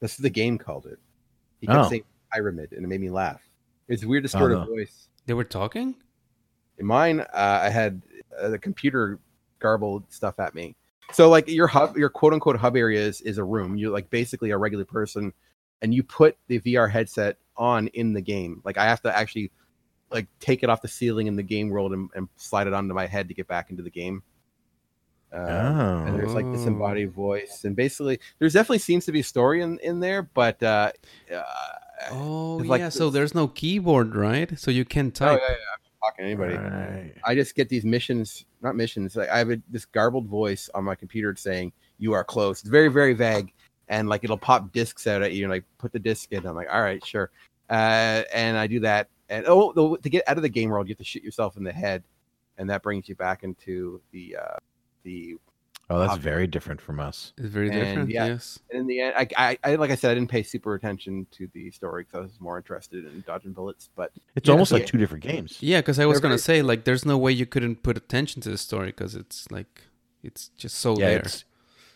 [0.00, 0.98] This is the game called it.
[1.60, 1.88] He kept Oh.
[1.90, 3.42] saying pyramid, and it made me laugh.
[3.88, 4.64] It's a weird distorted no.
[4.66, 5.08] voice.
[5.26, 5.94] They were talking?
[6.78, 8.00] In mine, uh, I had
[8.40, 9.18] uh, the computer
[9.58, 10.76] garbled stuff at me.
[11.12, 13.76] So like your hub, your quote unquote hub area is, is a room.
[13.76, 15.32] You're like basically a regular person,
[15.82, 18.60] and you put the VR headset on in the game.
[18.64, 19.50] Like I have to actually
[20.10, 22.94] like take it off the ceiling in the game world and, and slide it onto
[22.94, 24.22] my head to get back into the game.
[25.32, 26.16] And Oh.
[26.16, 29.78] there's like this embodied voice, and basically there's definitely seems to be a story in
[29.78, 30.90] in there, but uh,
[31.32, 31.42] uh,
[32.10, 32.88] Oh, like yeah.
[32.88, 34.58] So there's no keyboard, right?
[34.58, 35.40] So you can oh, type.
[35.40, 36.54] yeah, yeah, I'm not talking to anybody.
[36.56, 37.14] Right.
[37.24, 39.14] I just get these missions, not missions.
[39.14, 42.68] Like I have a, this garbled voice on my computer saying "You are close." It's
[42.70, 43.52] very, very vague,
[43.90, 46.46] and like it'll pop discs out at you, and like put the disc in.
[46.46, 47.30] I'm like, all right, sure.
[47.68, 50.88] Uh, and I do that, and oh, the, to get out of the game world,
[50.88, 52.02] you have to shoot yourself in the head,
[52.56, 54.56] and that brings you back into the uh,
[55.02, 55.36] the.
[55.92, 56.20] Oh, that's Hub.
[56.20, 57.32] very different from us.
[57.36, 58.10] It's very And, different.
[58.10, 58.26] yeah.
[58.26, 58.60] Yes.
[58.70, 61.26] And in the end, I, I, I like I said, I didn't pay super attention
[61.32, 63.90] to the story because I was more interested in dodging bullets.
[63.96, 65.58] But It's Yeah, almost like two different games.
[65.60, 67.96] Yeah, because I was They're gonna very- say like, there's no way you couldn't put
[67.96, 69.82] attention to the story because it's like,
[70.22, 71.18] it's just so Yeah, there.
[71.22, 71.44] it's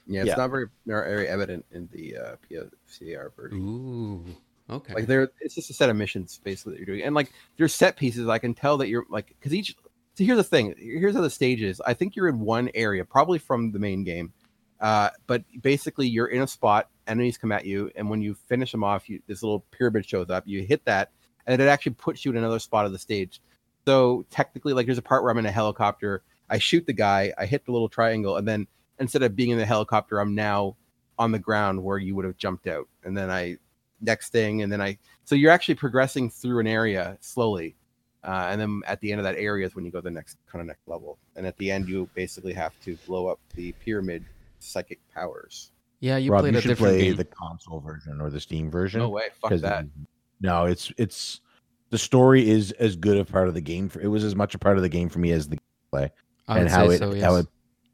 [0.06, 0.36] yeah, it's Yeah.
[0.36, 3.58] not very very evident in the uh, version.
[3.58, 4.24] Ooh.
[4.70, 4.94] Okay.
[4.94, 7.74] Like there, it's just a set of missions basically that you're doing, and like there's
[7.74, 8.28] set pieces.
[8.28, 9.76] I can tell that you're like because each.
[10.14, 10.74] So here's the thing.
[10.78, 11.80] Here's how the stage is.
[11.84, 14.32] I think you're in one area, probably from the main game,
[14.80, 16.88] uh, but basically you're in a spot.
[17.08, 20.30] Enemies come at you, and when you finish them off, you, this little pyramid shows
[20.30, 20.44] up.
[20.46, 21.10] You hit that,
[21.46, 23.42] and it actually puts you in another spot of the stage.
[23.86, 26.22] So technically, like there's a part where I'm in a helicopter.
[26.48, 27.32] I shoot the guy.
[27.36, 28.66] I hit the little triangle, and then
[28.98, 30.76] instead of being in the helicopter, I'm now
[31.18, 32.88] on the ground where you would have jumped out.
[33.04, 33.56] And then I
[34.00, 37.76] next thing, and then I so you're actually progressing through an area slowly,
[38.24, 40.10] uh, and then at the end of that area is when you go to the
[40.10, 41.18] next kind of next level.
[41.36, 44.24] And at the end, you basically have to blow up the pyramid
[44.58, 45.70] psychic powers.
[46.00, 47.16] yeah, you Rob, played you a should different play game.
[47.16, 49.00] the console version or the Steam version.
[49.00, 49.84] No way, fuck 'cause that.
[49.84, 49.90] it-
[50.40, 51.40] No, it's it's
[51.90, 53.88] the story is as good a part of the game.
[53.88, 55.58] For, it was as much a part of the game for me as the
[56.46, 57.24] I and how it so, yes.
[57.24, 57.46] how it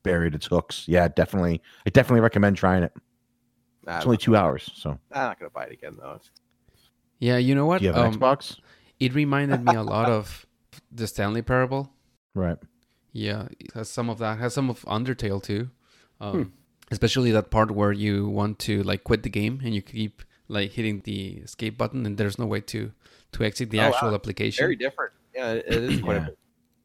[0.03, 0.85] buried its hooks.
[0.89, 1.63] Yeah, definitely.
[1.87, 2.93] I definitely recommend trying it.
[3.87, 6.21] Nah, It's only two hours, so I'm not gonna buy it again though.
[7.19, 7.79] Yeah, you know what?
[7.79, 8.59] do you have an Um, Xbox?
[8.99, 10.47] It reminded me a lot of
[10.93, 11.93] the Stanley Parable
[12.35, 12.59] Right.
[13.13, 14.39] Yeah, it has some of that.
[14.39, 15.71] Has some of Undertale too.
[16.21, 16.49] Um, Hmm.
[16.93, 20.73] Especially that part where you want to like quit the game and you keep like
[20.73, 22.93] hitting the escape button and there's no way to
[23.33, 23.89] to exit the Oh, wow.
[23.95, 24.63] actual application.
[24.63, 25.13] Very different.
[25.35, 26.23] Yeah, it it is quite Yeah.
[26.23, 26.39] a bit.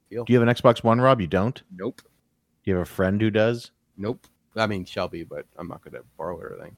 [0.10, 0.24] Feel.
[0.26, 1.20] Do you have an Xbox One, Rob?
[1.22, 1.62] You don't?
[1.76, 2.02] Nope.
[2.66, 3.72] Do you have a friend who does?
[3.98, 4.26] Nope.
[4.56, 6.76] I mean Shelby, but I'm not gonna borrow her thing.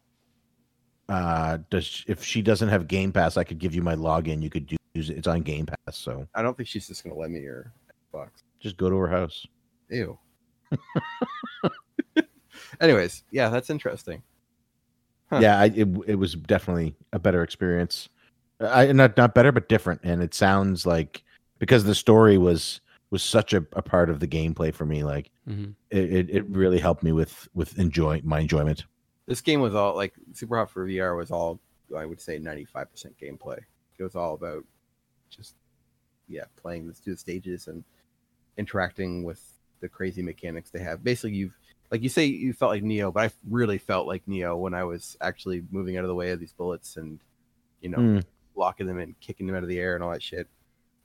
[1.09, 4.41] Uh, does if she doesn't have Game Pass, I could give you my login.
[4.41, 5.17] You could do- use it.
[5.17, 7.71] It's on Game Pass, so I don't think she's just gonna let me her
[8.13, 8.29] Xbox.
[8.59, 9.45] just go to her house.
[9.89, 10.17] Ew.
[12.81, 14.21] Anyways, yeah, that's interesting.
[15.29, 15.39] Huh.
[15.41, 18.09] Yeah, I, it it was definitely a better experience.
[18.59, 20.01] I not not better, but different.
[20.03, 21.23] And it sounds like
[21.59, 25.03] because the story was was such a, a part of the gameplay for me.
[25.03, 25.75] Like Mhm.
[25.89, 28.85] it, it, it really helped me with with enjoy my enjoyment.
[29.27, 31.59] This game was all like Super Hot for VR was all
[31.95, 32.67] I would say 95%
[33.21, 33.59] gameplay.
[33.97, 34.63] It was all about
[35.29, 35.55] just
[36.27, 37.83] yeah, playing this two stages and
[38.57, 39.41] interacting with
[39.79, 41.03] the crazy mechanics they have.
[41.03, 41.57] Basically, you've
[41.91, 44.83] like you say you felt like Neo, but I really felt like Neo when I
[44.83, 47.19] was actually moving out of the way of these bullets and
[47.81, 48.23] you know Mm.
[48.55, 50.47] blocking them and kicking them out of the air and all that shit.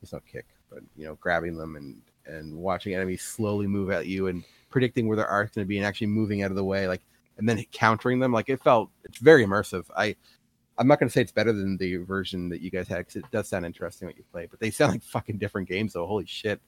[0.02, 4.06] It's not kick, but you know, grabbing them and and watching enemies slowly move at
[4.06, 6.64] you and predicting where their arc's going to be and actually moving out of the
[6.64, 7.02] way, like
[7.38, 8.32] and then countering them.
[8.32, 9.84] Like it felt it's very immersive.
[9.96, 10.14] I
[10.78, 13.16] I'm not going to say it's better than the version that you guys had because
[13.16, 16.06] it does sound interesting what you play, but they sound like fucking different games though.
[16.06, 16.60] Holy shit,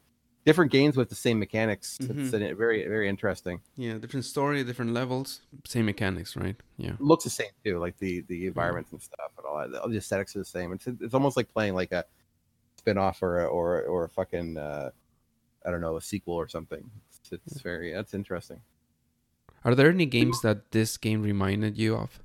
[0.45, 1.97] different games with the same mechanics.
[2.01, 2.53] It's Mhm.
[2.53, 3.61] uh, very very interesting.
[3.77, 6.57] Yeah, different story, different levels, same mechanics, right?
[6.77, 6.95] Yeah.
[6.95, 9.81] It looks the same too, like the the environments and stuff and all that.
[9.81, 10.73] All the aesthetics are the same.
[10.73, 12.05] It's it's almost like playing like a
[12.85, 14.91] spin-off or a, or or a fucking uh,
[15.65, 16.91] I don't know a sequel or something.
[17.09, 18.61] It's, it's very that's interesting.
[19.65, 22.21] Are there any games that this game reminded you of?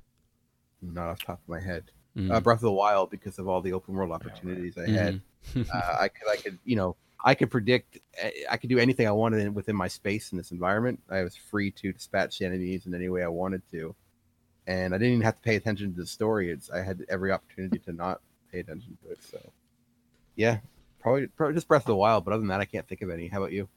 [0.82, 1.84] Not off the top of my head.
[2.14, 2.30] Mm.
[2.30, 5.22] Uh, Breath of the Wild because of all the open world opportunities I had.
[5.54, 5.66] Mhm.
[5.72, 9.06] uh, I could I could you know I could predict eh, I could do anything
[9.06, 11.00] I wanted within my space in this environment.
[11.08, 13.94] I was free to dispatch enemies in any way I wanted to,
[14.66, 16.50] and I didn't even have to pay attention to the story.
[16.50, 18.20] It's I had every opportunity to not
[18.52, 19.22] pay attention to it.
[19.22, 19.38] So,
[20.40, 20.56] yeah,
[21.00, 22.24] probably probably just Breath of the Wild.
[22.24, 23.28] But other than that, I can't think of any.
[23.28, 23.68] How about you?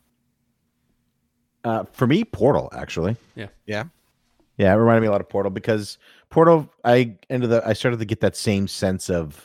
[1.65, 3.17] Uh, for me, Portal actually.
[3.35, 3.49] Yeah.
[3.65, 3.85] Yeah.
[4.57, 5.97] Yeah, it reminded me a lot of Portal because
[6.29, 9.43] Portal, I ended the I started to get that same sense of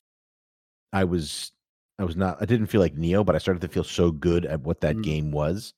[0.92, 1.50] I was
[1.98, 4.46] I was not I didn't feel like Neo, but I started to feel so good
[4.46, 5.02] at what that Mm.
[5.02, 5.74] game was.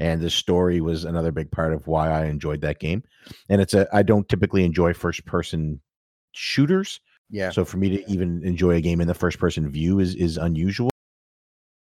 [0.00, 3.02] And the story was another big part of why I enjoyed that game.
[3.50, 5.82] And it's a I don't typically enjoy first person
[6.32, 7.00] shooters.
[7.30, 10.14] Yeah, So for me to even enjoy a game in the first person view is
[10.14, 10.90] is unusual.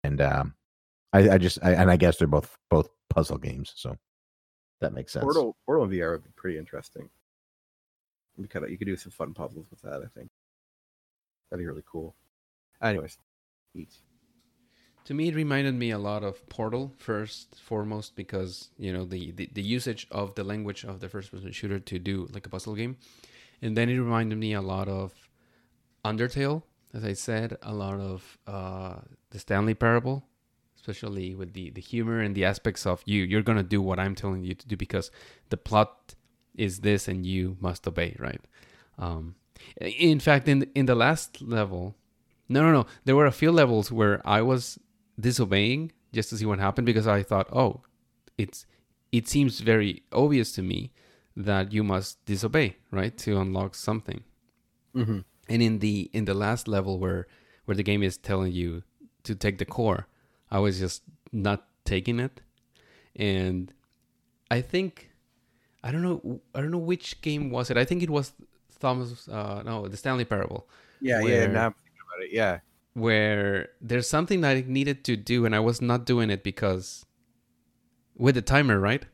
[0.03, 0.55] And um
[1.13, 3.95] I, I just I, and I guess they're both both puzzle games, so
[4.81, 5.23] that makes sense.
[5.23, 7.09] Portal Portal in VR would be pretty interesting.
[8.37, 10.01] You could you could do some fun puzzles with that.
[10.03, 10.29] I think
[11.49, 12.15] that'd be really cool.
[12.81, 13.17] Anyways,
[13.75, 13.89] eat.
[15.05, 19.31] To me, it reminded me a lot of Portal first, foremost, because you know the,
[19.31, 22.75] the, the usage of the language of the first-person shooter to do like a puzzle
[22.75, 22.97] game,
[23.61, 25.28] and then it reminded me a lot of
[26.03, 28.95] Undertale, as I said, a lot of uh,
[29.31, 30.23] the Stanley Parable,
[30.75, 33.23] especially with the the humor and the aspects of you.
[33.23, 35.11] You're gonna do what I'm telling you to do because
[35.49, 36.15] the plot
[36.55, 38.41] is this, and you must obey, right?
[38.97, 39.35] Um,
[39.79, 41.95] in fact, in in the last level,
[42.47, 42.85] no, no, no.
[43.05, 44.79] There were a few levels where I was
[45.19, 47.81] disobeying just to see what happened because I thought, oh,
[48.37, 48.65] it's
[49.11, 50.91] it seems very obvious to me
[51.35, 54.23] that you must disobey, right, to unlock something.
[54.95, 55.19] Mm-hmm.
[55.49, 57.27] And in the in the last level where
[57.65, 58.83] where the game is telling you
[59.23, 60.07] to take the core,
[60.51, 62.41] I was just not taking it,
[63.15, 63.73] and
[64.51, 65.09] I think
[65.83, 67.77] I don't know I don't know which game was it.
[67.77, 68.33] I think it was
[68.79, 69.27] Thomas.
[69.27, 70.67] Uh, no, the Stanley Parable
[71.01, 71.23] Yeah, yeah.
[71.25, 72.31] Where- Now I'm thinking about it.
[72.31, 72.59] Yeah,
[72.93, 77.05] where there's something that I needed to do and I was not doing it because
[78.15, 79.05] with the timer, right?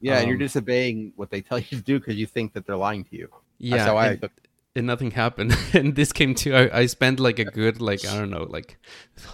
[0.00, 0.18] yeah.
[0.18, 2.76] and you're Um, disobeying what they tell you to do because you think that they're
[2.76, 3.28] lying to you.
[3.58, 4.30] Yeah, That's how I and.
[4.74, 5.56] And nothing happened.
[5.72, 8.78] and this came to I, I spent like a good like I don't know like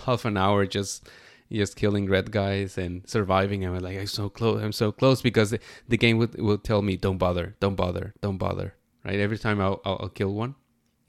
[0.07, 1.09] half an hour just
[1.53, 3.65] just killing red guys and surviving.
[3.65, 4.63] And I'm like I'm so close.
[4.63, 8.15] I'm so close because the, the game would will tell me don't bother, don't bother,
[8.21, 8.75] don't bother.
[9.05, 10.55] Right every time I'll I'll, I'll kill one,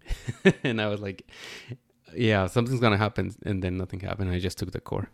[0.63, 1.27] and I was like.
[2.17, 4.31] Yeah, something's gonna happen, and then nothing happened.
[4.31, 5.09] I just took the core.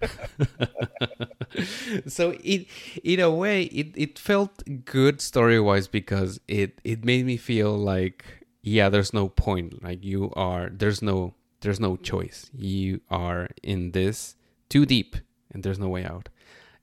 [2.07, 2.67] so it,
[3.03, 7.75] in a way, it, it felt good story wise because it it made me feel
[7.75, 9.83] like yeah, there's no point.
[9.83, 12.49] Like you are, there's no there's no choice.
[12.53, 14.35] You are in this
[14.69, 15.15] too deep,
[15.51, 16.29] and there's no way out.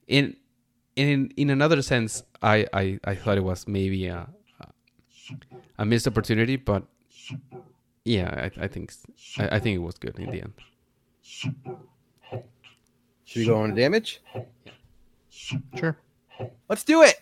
[0.06, 0.36] In
[0.96, 4.28] in in another sense, I I, I thought it was maybe a
[5.78, 6.84] a missed opportunity, but
[8.04, 8.92] yeah, I, I think
[9.38, 10.54] I, I think it was good in the end.
[13.24, 14.22] Should we go on to damage?
[15.76, 15.96] Sure.
[16.68, 17.20] Let's do it.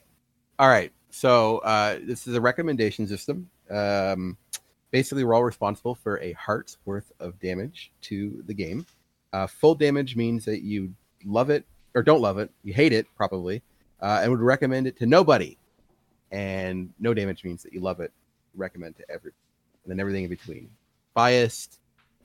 [0.58, 0.92] All right.
[1.10, 3.50] So uh, this is a recommendation system.
[3.70, 4.36] Um,
[4.96, 8.86] basically, we're all responsible for a heart's worth of damage to the game.
[9.30, 10.90] Uh, full damage means that you
[11.26, 13.60] love it or don't love it, you hate it probably,
[14.00, 15.58] uh, and would recommend it to nobody.
[16.30, 18.10] And no damage means that you love it,
[18.54, 19.36] recommend to everyone,
[19.84, 20.70] and then everything in between.
[21.12, 21.78] Biased,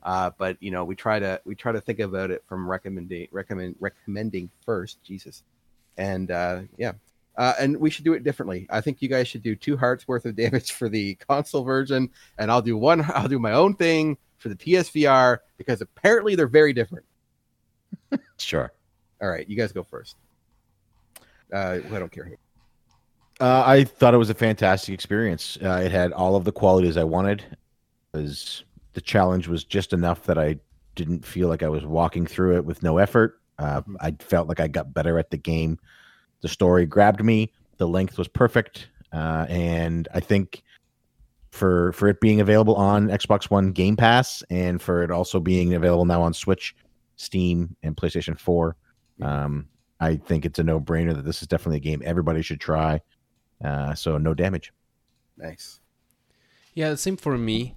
[0.03, 3.27] uh, but you know we try to we try to think about it from recommending
[3.33, 5.03] recommend recommending first.
[5.03, 5.43] Jesus,
[5.97, 6.93] and uh, yeah,
[7.37, 8.67] uh, and we should do it differently.
[8.69, 12.09] I think you guys should do two hearts worth of damage for the console version,
[12.37, 13.05] and I'll do one.
[13.13, 17.05] I'll do my own thing for the PSVR because apparently they're very different.
[18.37, 18.71] Sure.
[19.21, 20.15] All right, you guys go first.
[21.53, 22.31] Uh, I don't care.
[23.39, 25.57] Uh, I thought it was a fantastic experience.
[25.63, 27.43] Uh, it had all of the qualities I wanted.
[28.13, 28.63] It was
[28.93, 30.57] the challenge was just enough that I
[30.95, 33.39] didn't feel like I was walking through it with no effort.
[33.59, 33.95] Uh, Mhm.
[34.01, 35.77] I felt like I got better at the game.
[36.41, 37.51] The story grabbed me.
[37.77, 40.63] The length was perfect, uh, and I think
[41.51, 45.73] for for it being available on Xbox One Game Pass and for it also being
[45.73, 46.75] available now on Switch,
[47.15, 48.75] Steam, and PlayStation Four,
[49.21, 49.67] um,
[49.99, 53.01] I think it's a no brainer that this is definitely a game everybody should try.
[53.63, 54.73] Uh, so no damage.
[55.37, 55.79] Nice.
[56.73, 57.75] Yeah, same for me.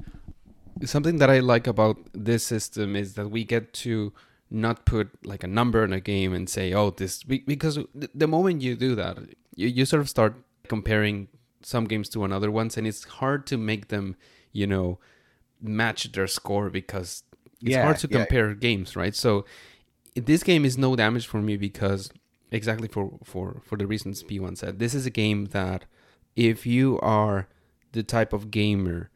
[0.85, 4.12] Something that I like about this system is that we get to
[4.55, 7.78] not put like a number in a game and say, "Oh, this," because
[8.14, 9.18] the moment you do that,
[9.55, 10.36] you, you sort of start
[10.68, 11.28] comparing
[11.62, 14.16] some games to another ones, and it's hard to make them,
[14.52, 14.98] you know,
[15.61, 17.22] match their score because
[17.61, 18.18] it's Yeah, hard to yeah.
[18.18, 19.14] compare games, right?
[19.14, 19.44] So
[20.14, 22.11] this game is no damage for me because
[22.50, 24.78] exactly for for for the reasons P1 said.
[24.78, 25.84] This is a game that
[26.36, 27.48] if you are
[27.92, 29.11] the type of gamer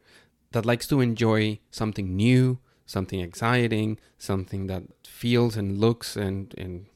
[0.51, 2.59] that likes to enjoy something new,
[2.89, 6.87] something exciting, something that feels and looks and and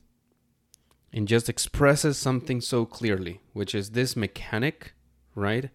[1.16, 4.94] and just expresses something so clearly, which is this mechanic,
[5.36, 5.70] right?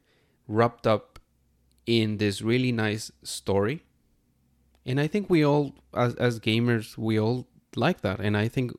[0.49, 1.21] Wrapped up
[1.87, 3.85] in this really nice story.
[4.85, 7.47] And I think we all as as gamers, we all
[7.77, 8.19] like that.
[8.19, 8.73] And I think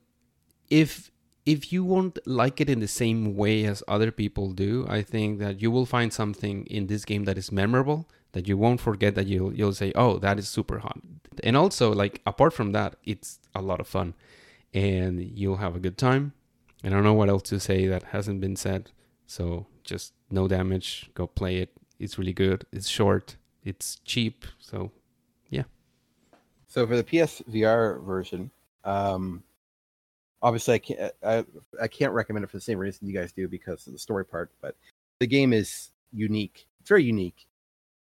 [0.68, 1.10] if
[1.46, 5.38] if you won't like it in the same way as other people do, I think
[5.38, 9.14] that you will find something in this game that is memorable that you won't forget
[9.14, 11.00] that you'll you'll say, "Oh, that is super hot."
[11.42, 14.14] And also like apart from that, it's a lot of fun
[14.72, 16.32] and you'll have a good time.
[16.82, 18.90] I don't know what else to say that hasn't been said.
[19.26, 21.70] So just no damage, go play it.
[21.98, 22.64] It's really good.
[22.72, 23.36] It's short.
[23.64, 24.44] It's cheap.
[24.58, 24.90] So
[25.50, 25.64] yeah
[26.68, 28.50] So for the PSVR version,
[28.84, 29.42] um,
[30.42, 31.44] obviously I can't I,
[31.82, 34.24] I can't recommend it for the same reason you guys do because of the story
[34.24, 34.50] part.
[34.60, 34.76] But
[35.18, 36.66] the game is unique.
[36.80, 37.46] It's very unique.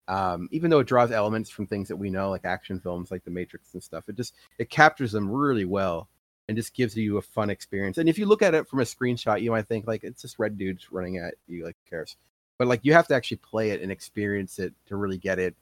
[0.08, 3.24] Um, even though it draws elements from things that we know, like action films, like
[3.24, 6.08] The Matrix and stuff, it just it captures them really well
[6.48, 7.98] and just gives you a fun experience.
[7.98, 10.38] And if you look at it from a screenshot, you might think like it's just
[10.38, 12.16] red dudes running at you, like who cares?
[12.56, 15.54] But like you have to actually play it and experience it to really get it.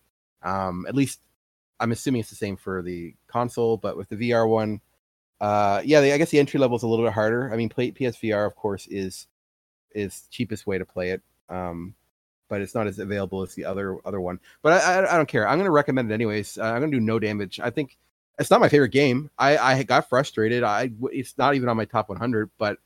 [0.42, 1.20] Um, at least
[1.80, 4.80] I'm assuming it's the same for the console, but with the VR one,
[5.40, 7.52] uh, yeah, the, I guess the entry level is a little bit harder.
[7.52, 9.26] I mean, play, PSVR, of course, is
[9.92, 11.94] is cheapest way to play it, um,
[12.48, 14.38] but it's not as available as the other other one.
[14.62, 15.48] But I, I, I don't care.
[15.48, 16.58] I'm going to recommend it anyways.
[16.58, 17.60] Uh, I'm going to do no damage.
[17.60, 17.98] I think
[18.38, 19.30] it's not my favorite game.
[19.38, 20.62] I, I got frustrated.
[20.62, 22.78] I it's not even on my top 100, but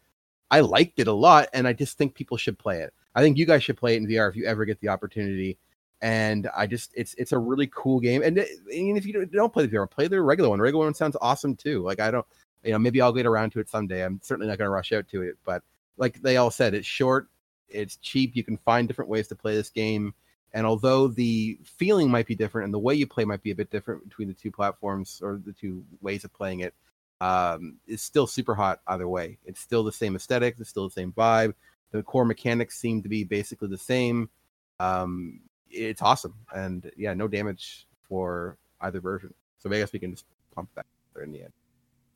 [0.51, 2.93] I liked it a lot, and I just think people should play it.
[3.15, 5.59] I think you guys should play it in VR if you ever get the opportunity
[6.03, 8.23] and I just it's it's a really cool game.
[8.23, 8.49] And, and
[8.97, 10.61] if you don't- play the VR, play the regular one.
[10.61, 11.83] Regular one sounds awesome too.
[11.83, 12.27] Like I don't,
[12.63, 14.05] you know, maybe I'll get around to it someday.
[14.05, 15.63] I'm certainly not going to rush out to it, but
[15.97, 17.29] like they all said, it's short,
[17.71, 18.35] it's cheap.
[18.35, 20.15] You can find different ways to play this game.
[20.53, 23.55] And although the feeling might be different and the way you play might be a
[23.55, 26.75] bit different between the two platforms or the two ways of playing it,
[27.21, 29.39] um, it's still super hot either way.
[29.45, 31.55] It's still the same aesthetic, it's still the same vibe.
[31.93, 34.31] The core mechanics seem to be basically the same.
[34.79, 39.35] Um, it's awesome, and yeah, no damage for either version.
[39.59, 41.53] So I guess we can just pump that there in the end.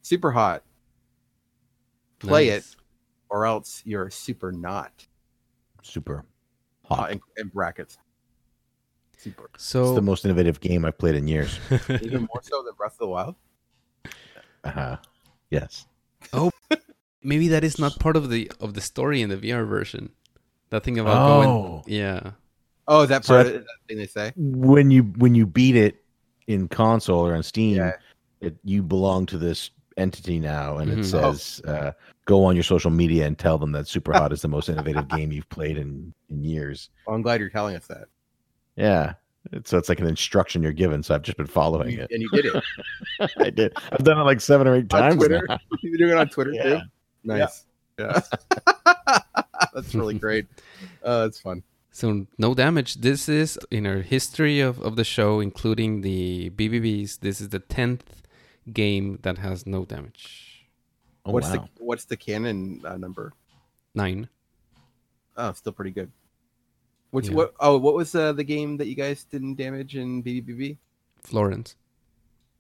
[0.03, 0.63] Super hot,
[2.19, 2.65] play it,
[3.29, 5.07] or else you're super not.
[5.85, 6.25] Super
[6.91, 7.13] Uh, hot.
[7.13, 7.99] in, in brackets.
[9.17, 9.49] Super.
[9.57, 11.59] So It's So the most innovative game I've played in years.
[11.89, 13.35] Even more so than Breath of the Wild.
[14.65, 14.97] Uh, huh.
[15.51, 15.87] yes.
[16.33, 16.51] Oh,
[17.23, 20.11] maybe that is not part of the of the story in the VR version.
[20.71, 21.83] That thing about going, Oh.
[21.87, 22.33] yeah.
[22.89, 24.33] Oh, is that So part that- of that thing they say?
[24.37, 26.03] When you when you beat it
[26.47, 27.93] in console or on Steam, Yeah.
[28.41, 30.99] it, you belong to this entity now, and Mhm.
[30.99, 31.93] it says, uh,
[32.25, 35.09] "Go on your social media and tell them that Super Hot is the most innovative
[35.09, 38.07] game you've played in in years." Well, I'm glad you're telling us that.
[38.77, 39.15] Yeah.
[39.65, 41.03] So it's like an instruction you're given.
[41.03, 42.11] So I've just been following it.
[42.11, 42.65] And you did it
[43.39, 43.77] I did.
[43.93, 45.45] I've done it like seven or eight on times Twitter.
[45.49, 45.59] now.
[45.83, 46.69] You're doing it on Twitter too.
[46.69, 46.81] Yeah.
[47.25, 47.65] Nice.
[47.99, 48.21] Yeah.
[49.75, 50.47] that's really great.
[51.03, 51.63] Uh, it's fun.
[51.91, 52.97] So no damage.
[52.97, 57.21] This is in our history of, of the show, including the BBBs.
[57.21, 58.23] This is the tenth
[58.73, 60.54] game that has no damage.
[61.27, 61.69] Oh, what's wow.
[61.77, 63.33] the what's the canon uh, number?
[63.95, 64.29] Nine.
[65.37, 66.11] Oh, still pretty good.
[67.11, 67.35] Which Yeah.
[67.37, 67.55] what?
[67.61, 70.77] Oh, what was uh, the game that you guys didn't damage in BBBB?
[71.23, 71.77] Florence.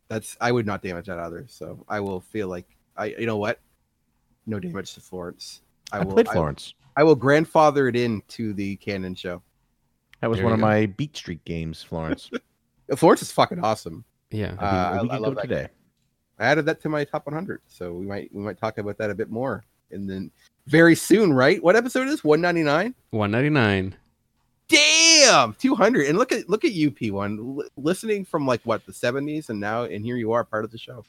[0.09, 1.45] That's I would not damage that either.
[1.49, 3.07] So I will feel like I.
[3.19, 3.61] You know what?
[4.47, 5.63] No damage to Florence.
[5.93, 6.13] I, will.
[6.13, 6.75] played Florence.
[6.97, 9.43] I, will grandfather it into the canon show.
[10.21, 10.67] that was There one of go.
[10.67, 12.31] My Beat Street games, Florence.
[12.97, 14.05] Florence is fucking awesome.
[14.31, 14.55] Yeah.
[14.59, 15.69] I Uh, I- we I could love go that today.
[16.39, 19.11] I added that to my top 100, so we might we might talk about that
[19.11, 20.31] a bit more, and then
[20.67, 21.63] very soon, right?
[21.63, 22.95] What episode is 199?
[23.11, 23.95] One ninety nine.
[24.69, 26.07] Damn, 200!
[26.07, 29.61] And look at look at you, P1, L- listening from like what the 70s, and
[29.61, 31.05] now and here you are, part of the show.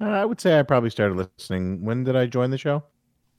[0.00, 1.84] Uh, I would say I probably started listening.
[1.84, 2.82] When did I join the show?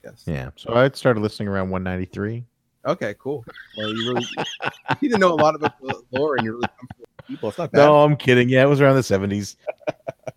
[0.04, 0.22] Yes.
[0.26, 2.44] Yeah, so I started listening around 193.
[2.86, 3.44] Okay, cool.
[3.76, 4.26] Well, you really
[4.62, 7.48] you need to know a lot about the lore, and you're really comfortable with people.
[7.50, 7.78] It's not bad.
[7.84, 8.48] No, I'm kidding.
[8.48, 9.56] Yeah, it was around the 70s.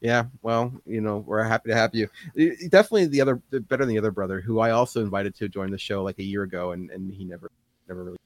[0.00, 2.08] Yeah, well, you know, we're happy to have you.
[2.70, 5.76] Definitely the other better than the other brother, who I also invited to join the
[5.78, 7.50] show like a year ago, and and he never
[7.88, 8.16] never really.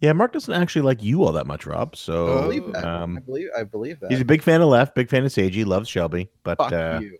[0.00, 1.90] Yeah, Mark doesn't actually like you all that much, Rob.
[1.94, 2.84] I So believe that.
[2.84, 4.10] I um, believe I believe that.
[4.10, 7.00] he's a big fan of Left, big fan of Seiji, loves Shelby, but Fuck uh,
[7.02, 7.18] you.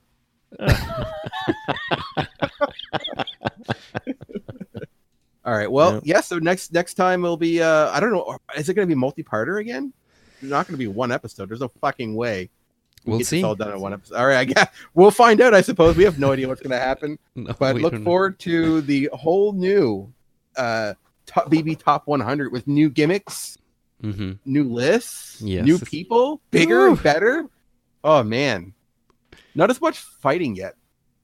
[5.45, 5.71] All right.
[5.71, 6.01] Well, Yeah.
[6.17, 6.21] yeah.
[6.21, 7.63] So next next time it'll be.
[7.63, 8.37] uh I don't know.
[8.57, 9.93] Is it going to be multi-parter again?
[10.41, 11.49] It's not going to be one episode.
[11.49, 12.51] There's no fucking way.
[13.07, 13.43] We We'll see.
[13.43, 14.17] all done in one episode.
[14.17, 14.37] All right.
[14.39, 15.55] I guess we'll find out.
[15.55, 17.19] I suppose we have no idea what's going to happen.
[17.37, 18.03] No, but look know.
[18.05, 20.13] forward to the whole new
[20.57, 20.95] uh
[21.27, 23.59] top BB top 100 with new gimmicks,
[24.03, 24.39] Mhm.
[24.45, 25.65] new lists, Yes.
[25.65, 27.47] new people, bigger and better.
[28.05, 28.73] Oh man,
[29.55, 30.75] not as much fighting yet.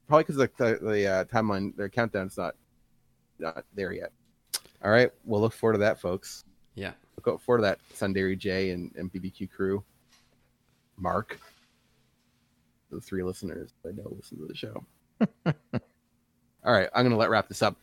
[0.07, 2.55] Probably because the the, the uh, timeline, their countdown's not
[3.39, 4.11] not there yet.
[4.83, 6.43] All right, we'll look forward to that, folks.
[6.75, 6.91] Yeah.
[7.25, 7.79] Look forward to that.
[7.93, 9.83] Sundary J and, and BBQ crew.
[10.97, 11.39] Mark,
[12.93, 14.83] the three listeners I know listen to the show.
[16.65, 17.77] All right, I'm gonna let wrap this up.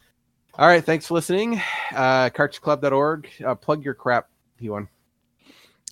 [0.55, 1.61] All right, thanks for listening.
[1.95, 3.29] Uh, cartridgeclub.org.
[3.45, 4.29] Uh, plug your crap,
[4.61, 4.89] P1.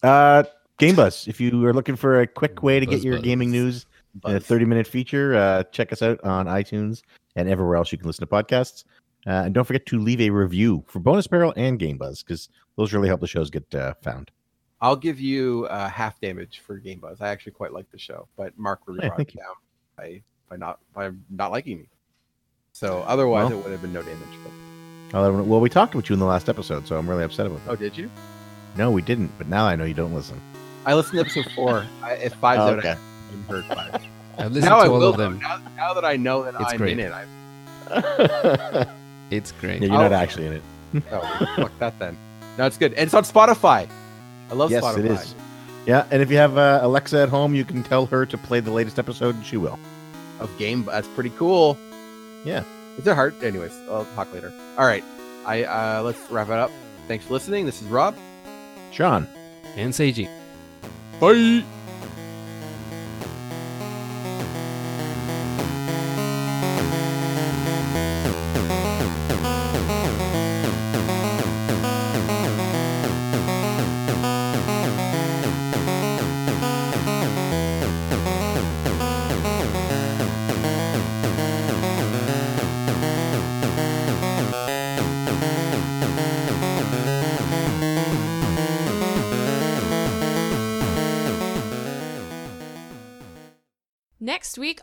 [0.03, 0.45] uh,
[0.79, 1.27] Game Buzz.
[1.29, 3.25] If you are looking for a quick way to get your Buzz.
[3.25, 3.87] gaming news
[4.27, 7.03] in a 30 minute feature, uh, check us out on iTunes
[7.37, 8.85] and everywhere else you can listen to podcasts.
[9.27, 12.49] Uh, and don't forget to leave a review for Bonus Barrel and Game Buzz because
[12.77, 14.31] those really help the shows get uh, found.
[14.81, 17.21] I'll give you uh, half damage for Game Buzz.
[17.21, 19.41] I actually quite like the show, but Mark really Hey, brought thank it you.
[19.41, 19.55] down
[19.97, 21.89] by by not by not liking me.
[22.73, 23.59] So otherwise, Well.
[23.59, 24.19] it would have been no damage.
[25.11, 25.19] But...
[25.19, 27.65] I'll- Well, we talked about you in the last episode, so I'm really upset about
[27.65, 27.71] that.
[27.73, 28.09] Oh, did you?
[28.77, 30.41] No, we didn't, but now I know you don't listen.
[30.87, 31.85] I listened to episode four.
[32.03, 32.91] I, if five's Oh, out, okay.
[32.93, 34.03] I haven't heard five.
[34.39, 35.09] I've listened now to I all will.
[35.11, 35.41] of them.
[35.41, 36.93] Now, now that I know that It's I'm great.
[36.93, 37.25] in it, I
[37.91, 38.85] yeah,
[39.31, 39.83] It's great.
[39.83, 40.15] you're not Oh.
[40.15, 40.63] actually in it.
[41.11, 42.17] oh fuck that then.
[42.57, 43.89] No, it's good, and it's on Spotify.
[44.51, 44.99] I love Yes, Spotify.
[44.99, 45.35] it is.
[45.87, 48.61] Yeah, and if you have uh, Alexa at home, you can tell her to play
[48.61, 49.79] the latest episode, and she will.
[50.41, 51.77] Of game, that's pretty cool.
[52.45, 52.63] Yeah.
[52.97, 53.35] it's a heart.
[53.43, 54.53] Anyways, I'll talk later.
[54.77, 55.05] All right,
[55.47, 56.71] I uh, let's wrap it up.
[57.09, 57.65] Thanks for listening.
[57.67, 58.17] This is Rob.
[58.93, 59.27] Sean.
[59.77, 60.29] And Seiji.
[61.21, 61.65] Bye.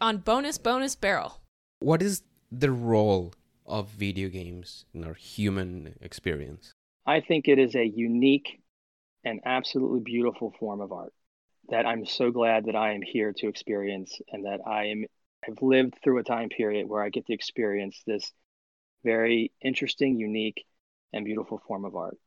[0.06, 1.42] On Bonus Bonus Barrel.
[1.80, 3.34] What is the role
[3.66, 6.76] of video games in our human experience?
[7.08, 8.62] I think it is a unique
[9.24, 11.12] and absolutely beautiful form of art
[11.70, 15.06] that I'm so glad that I am here to experience and that I am
[15.44, 18.32] have lived through a time period where I get to experience this
[19.04, 20.66] very interesting, unique,
[21.14, 22.18] and beautiful form of art.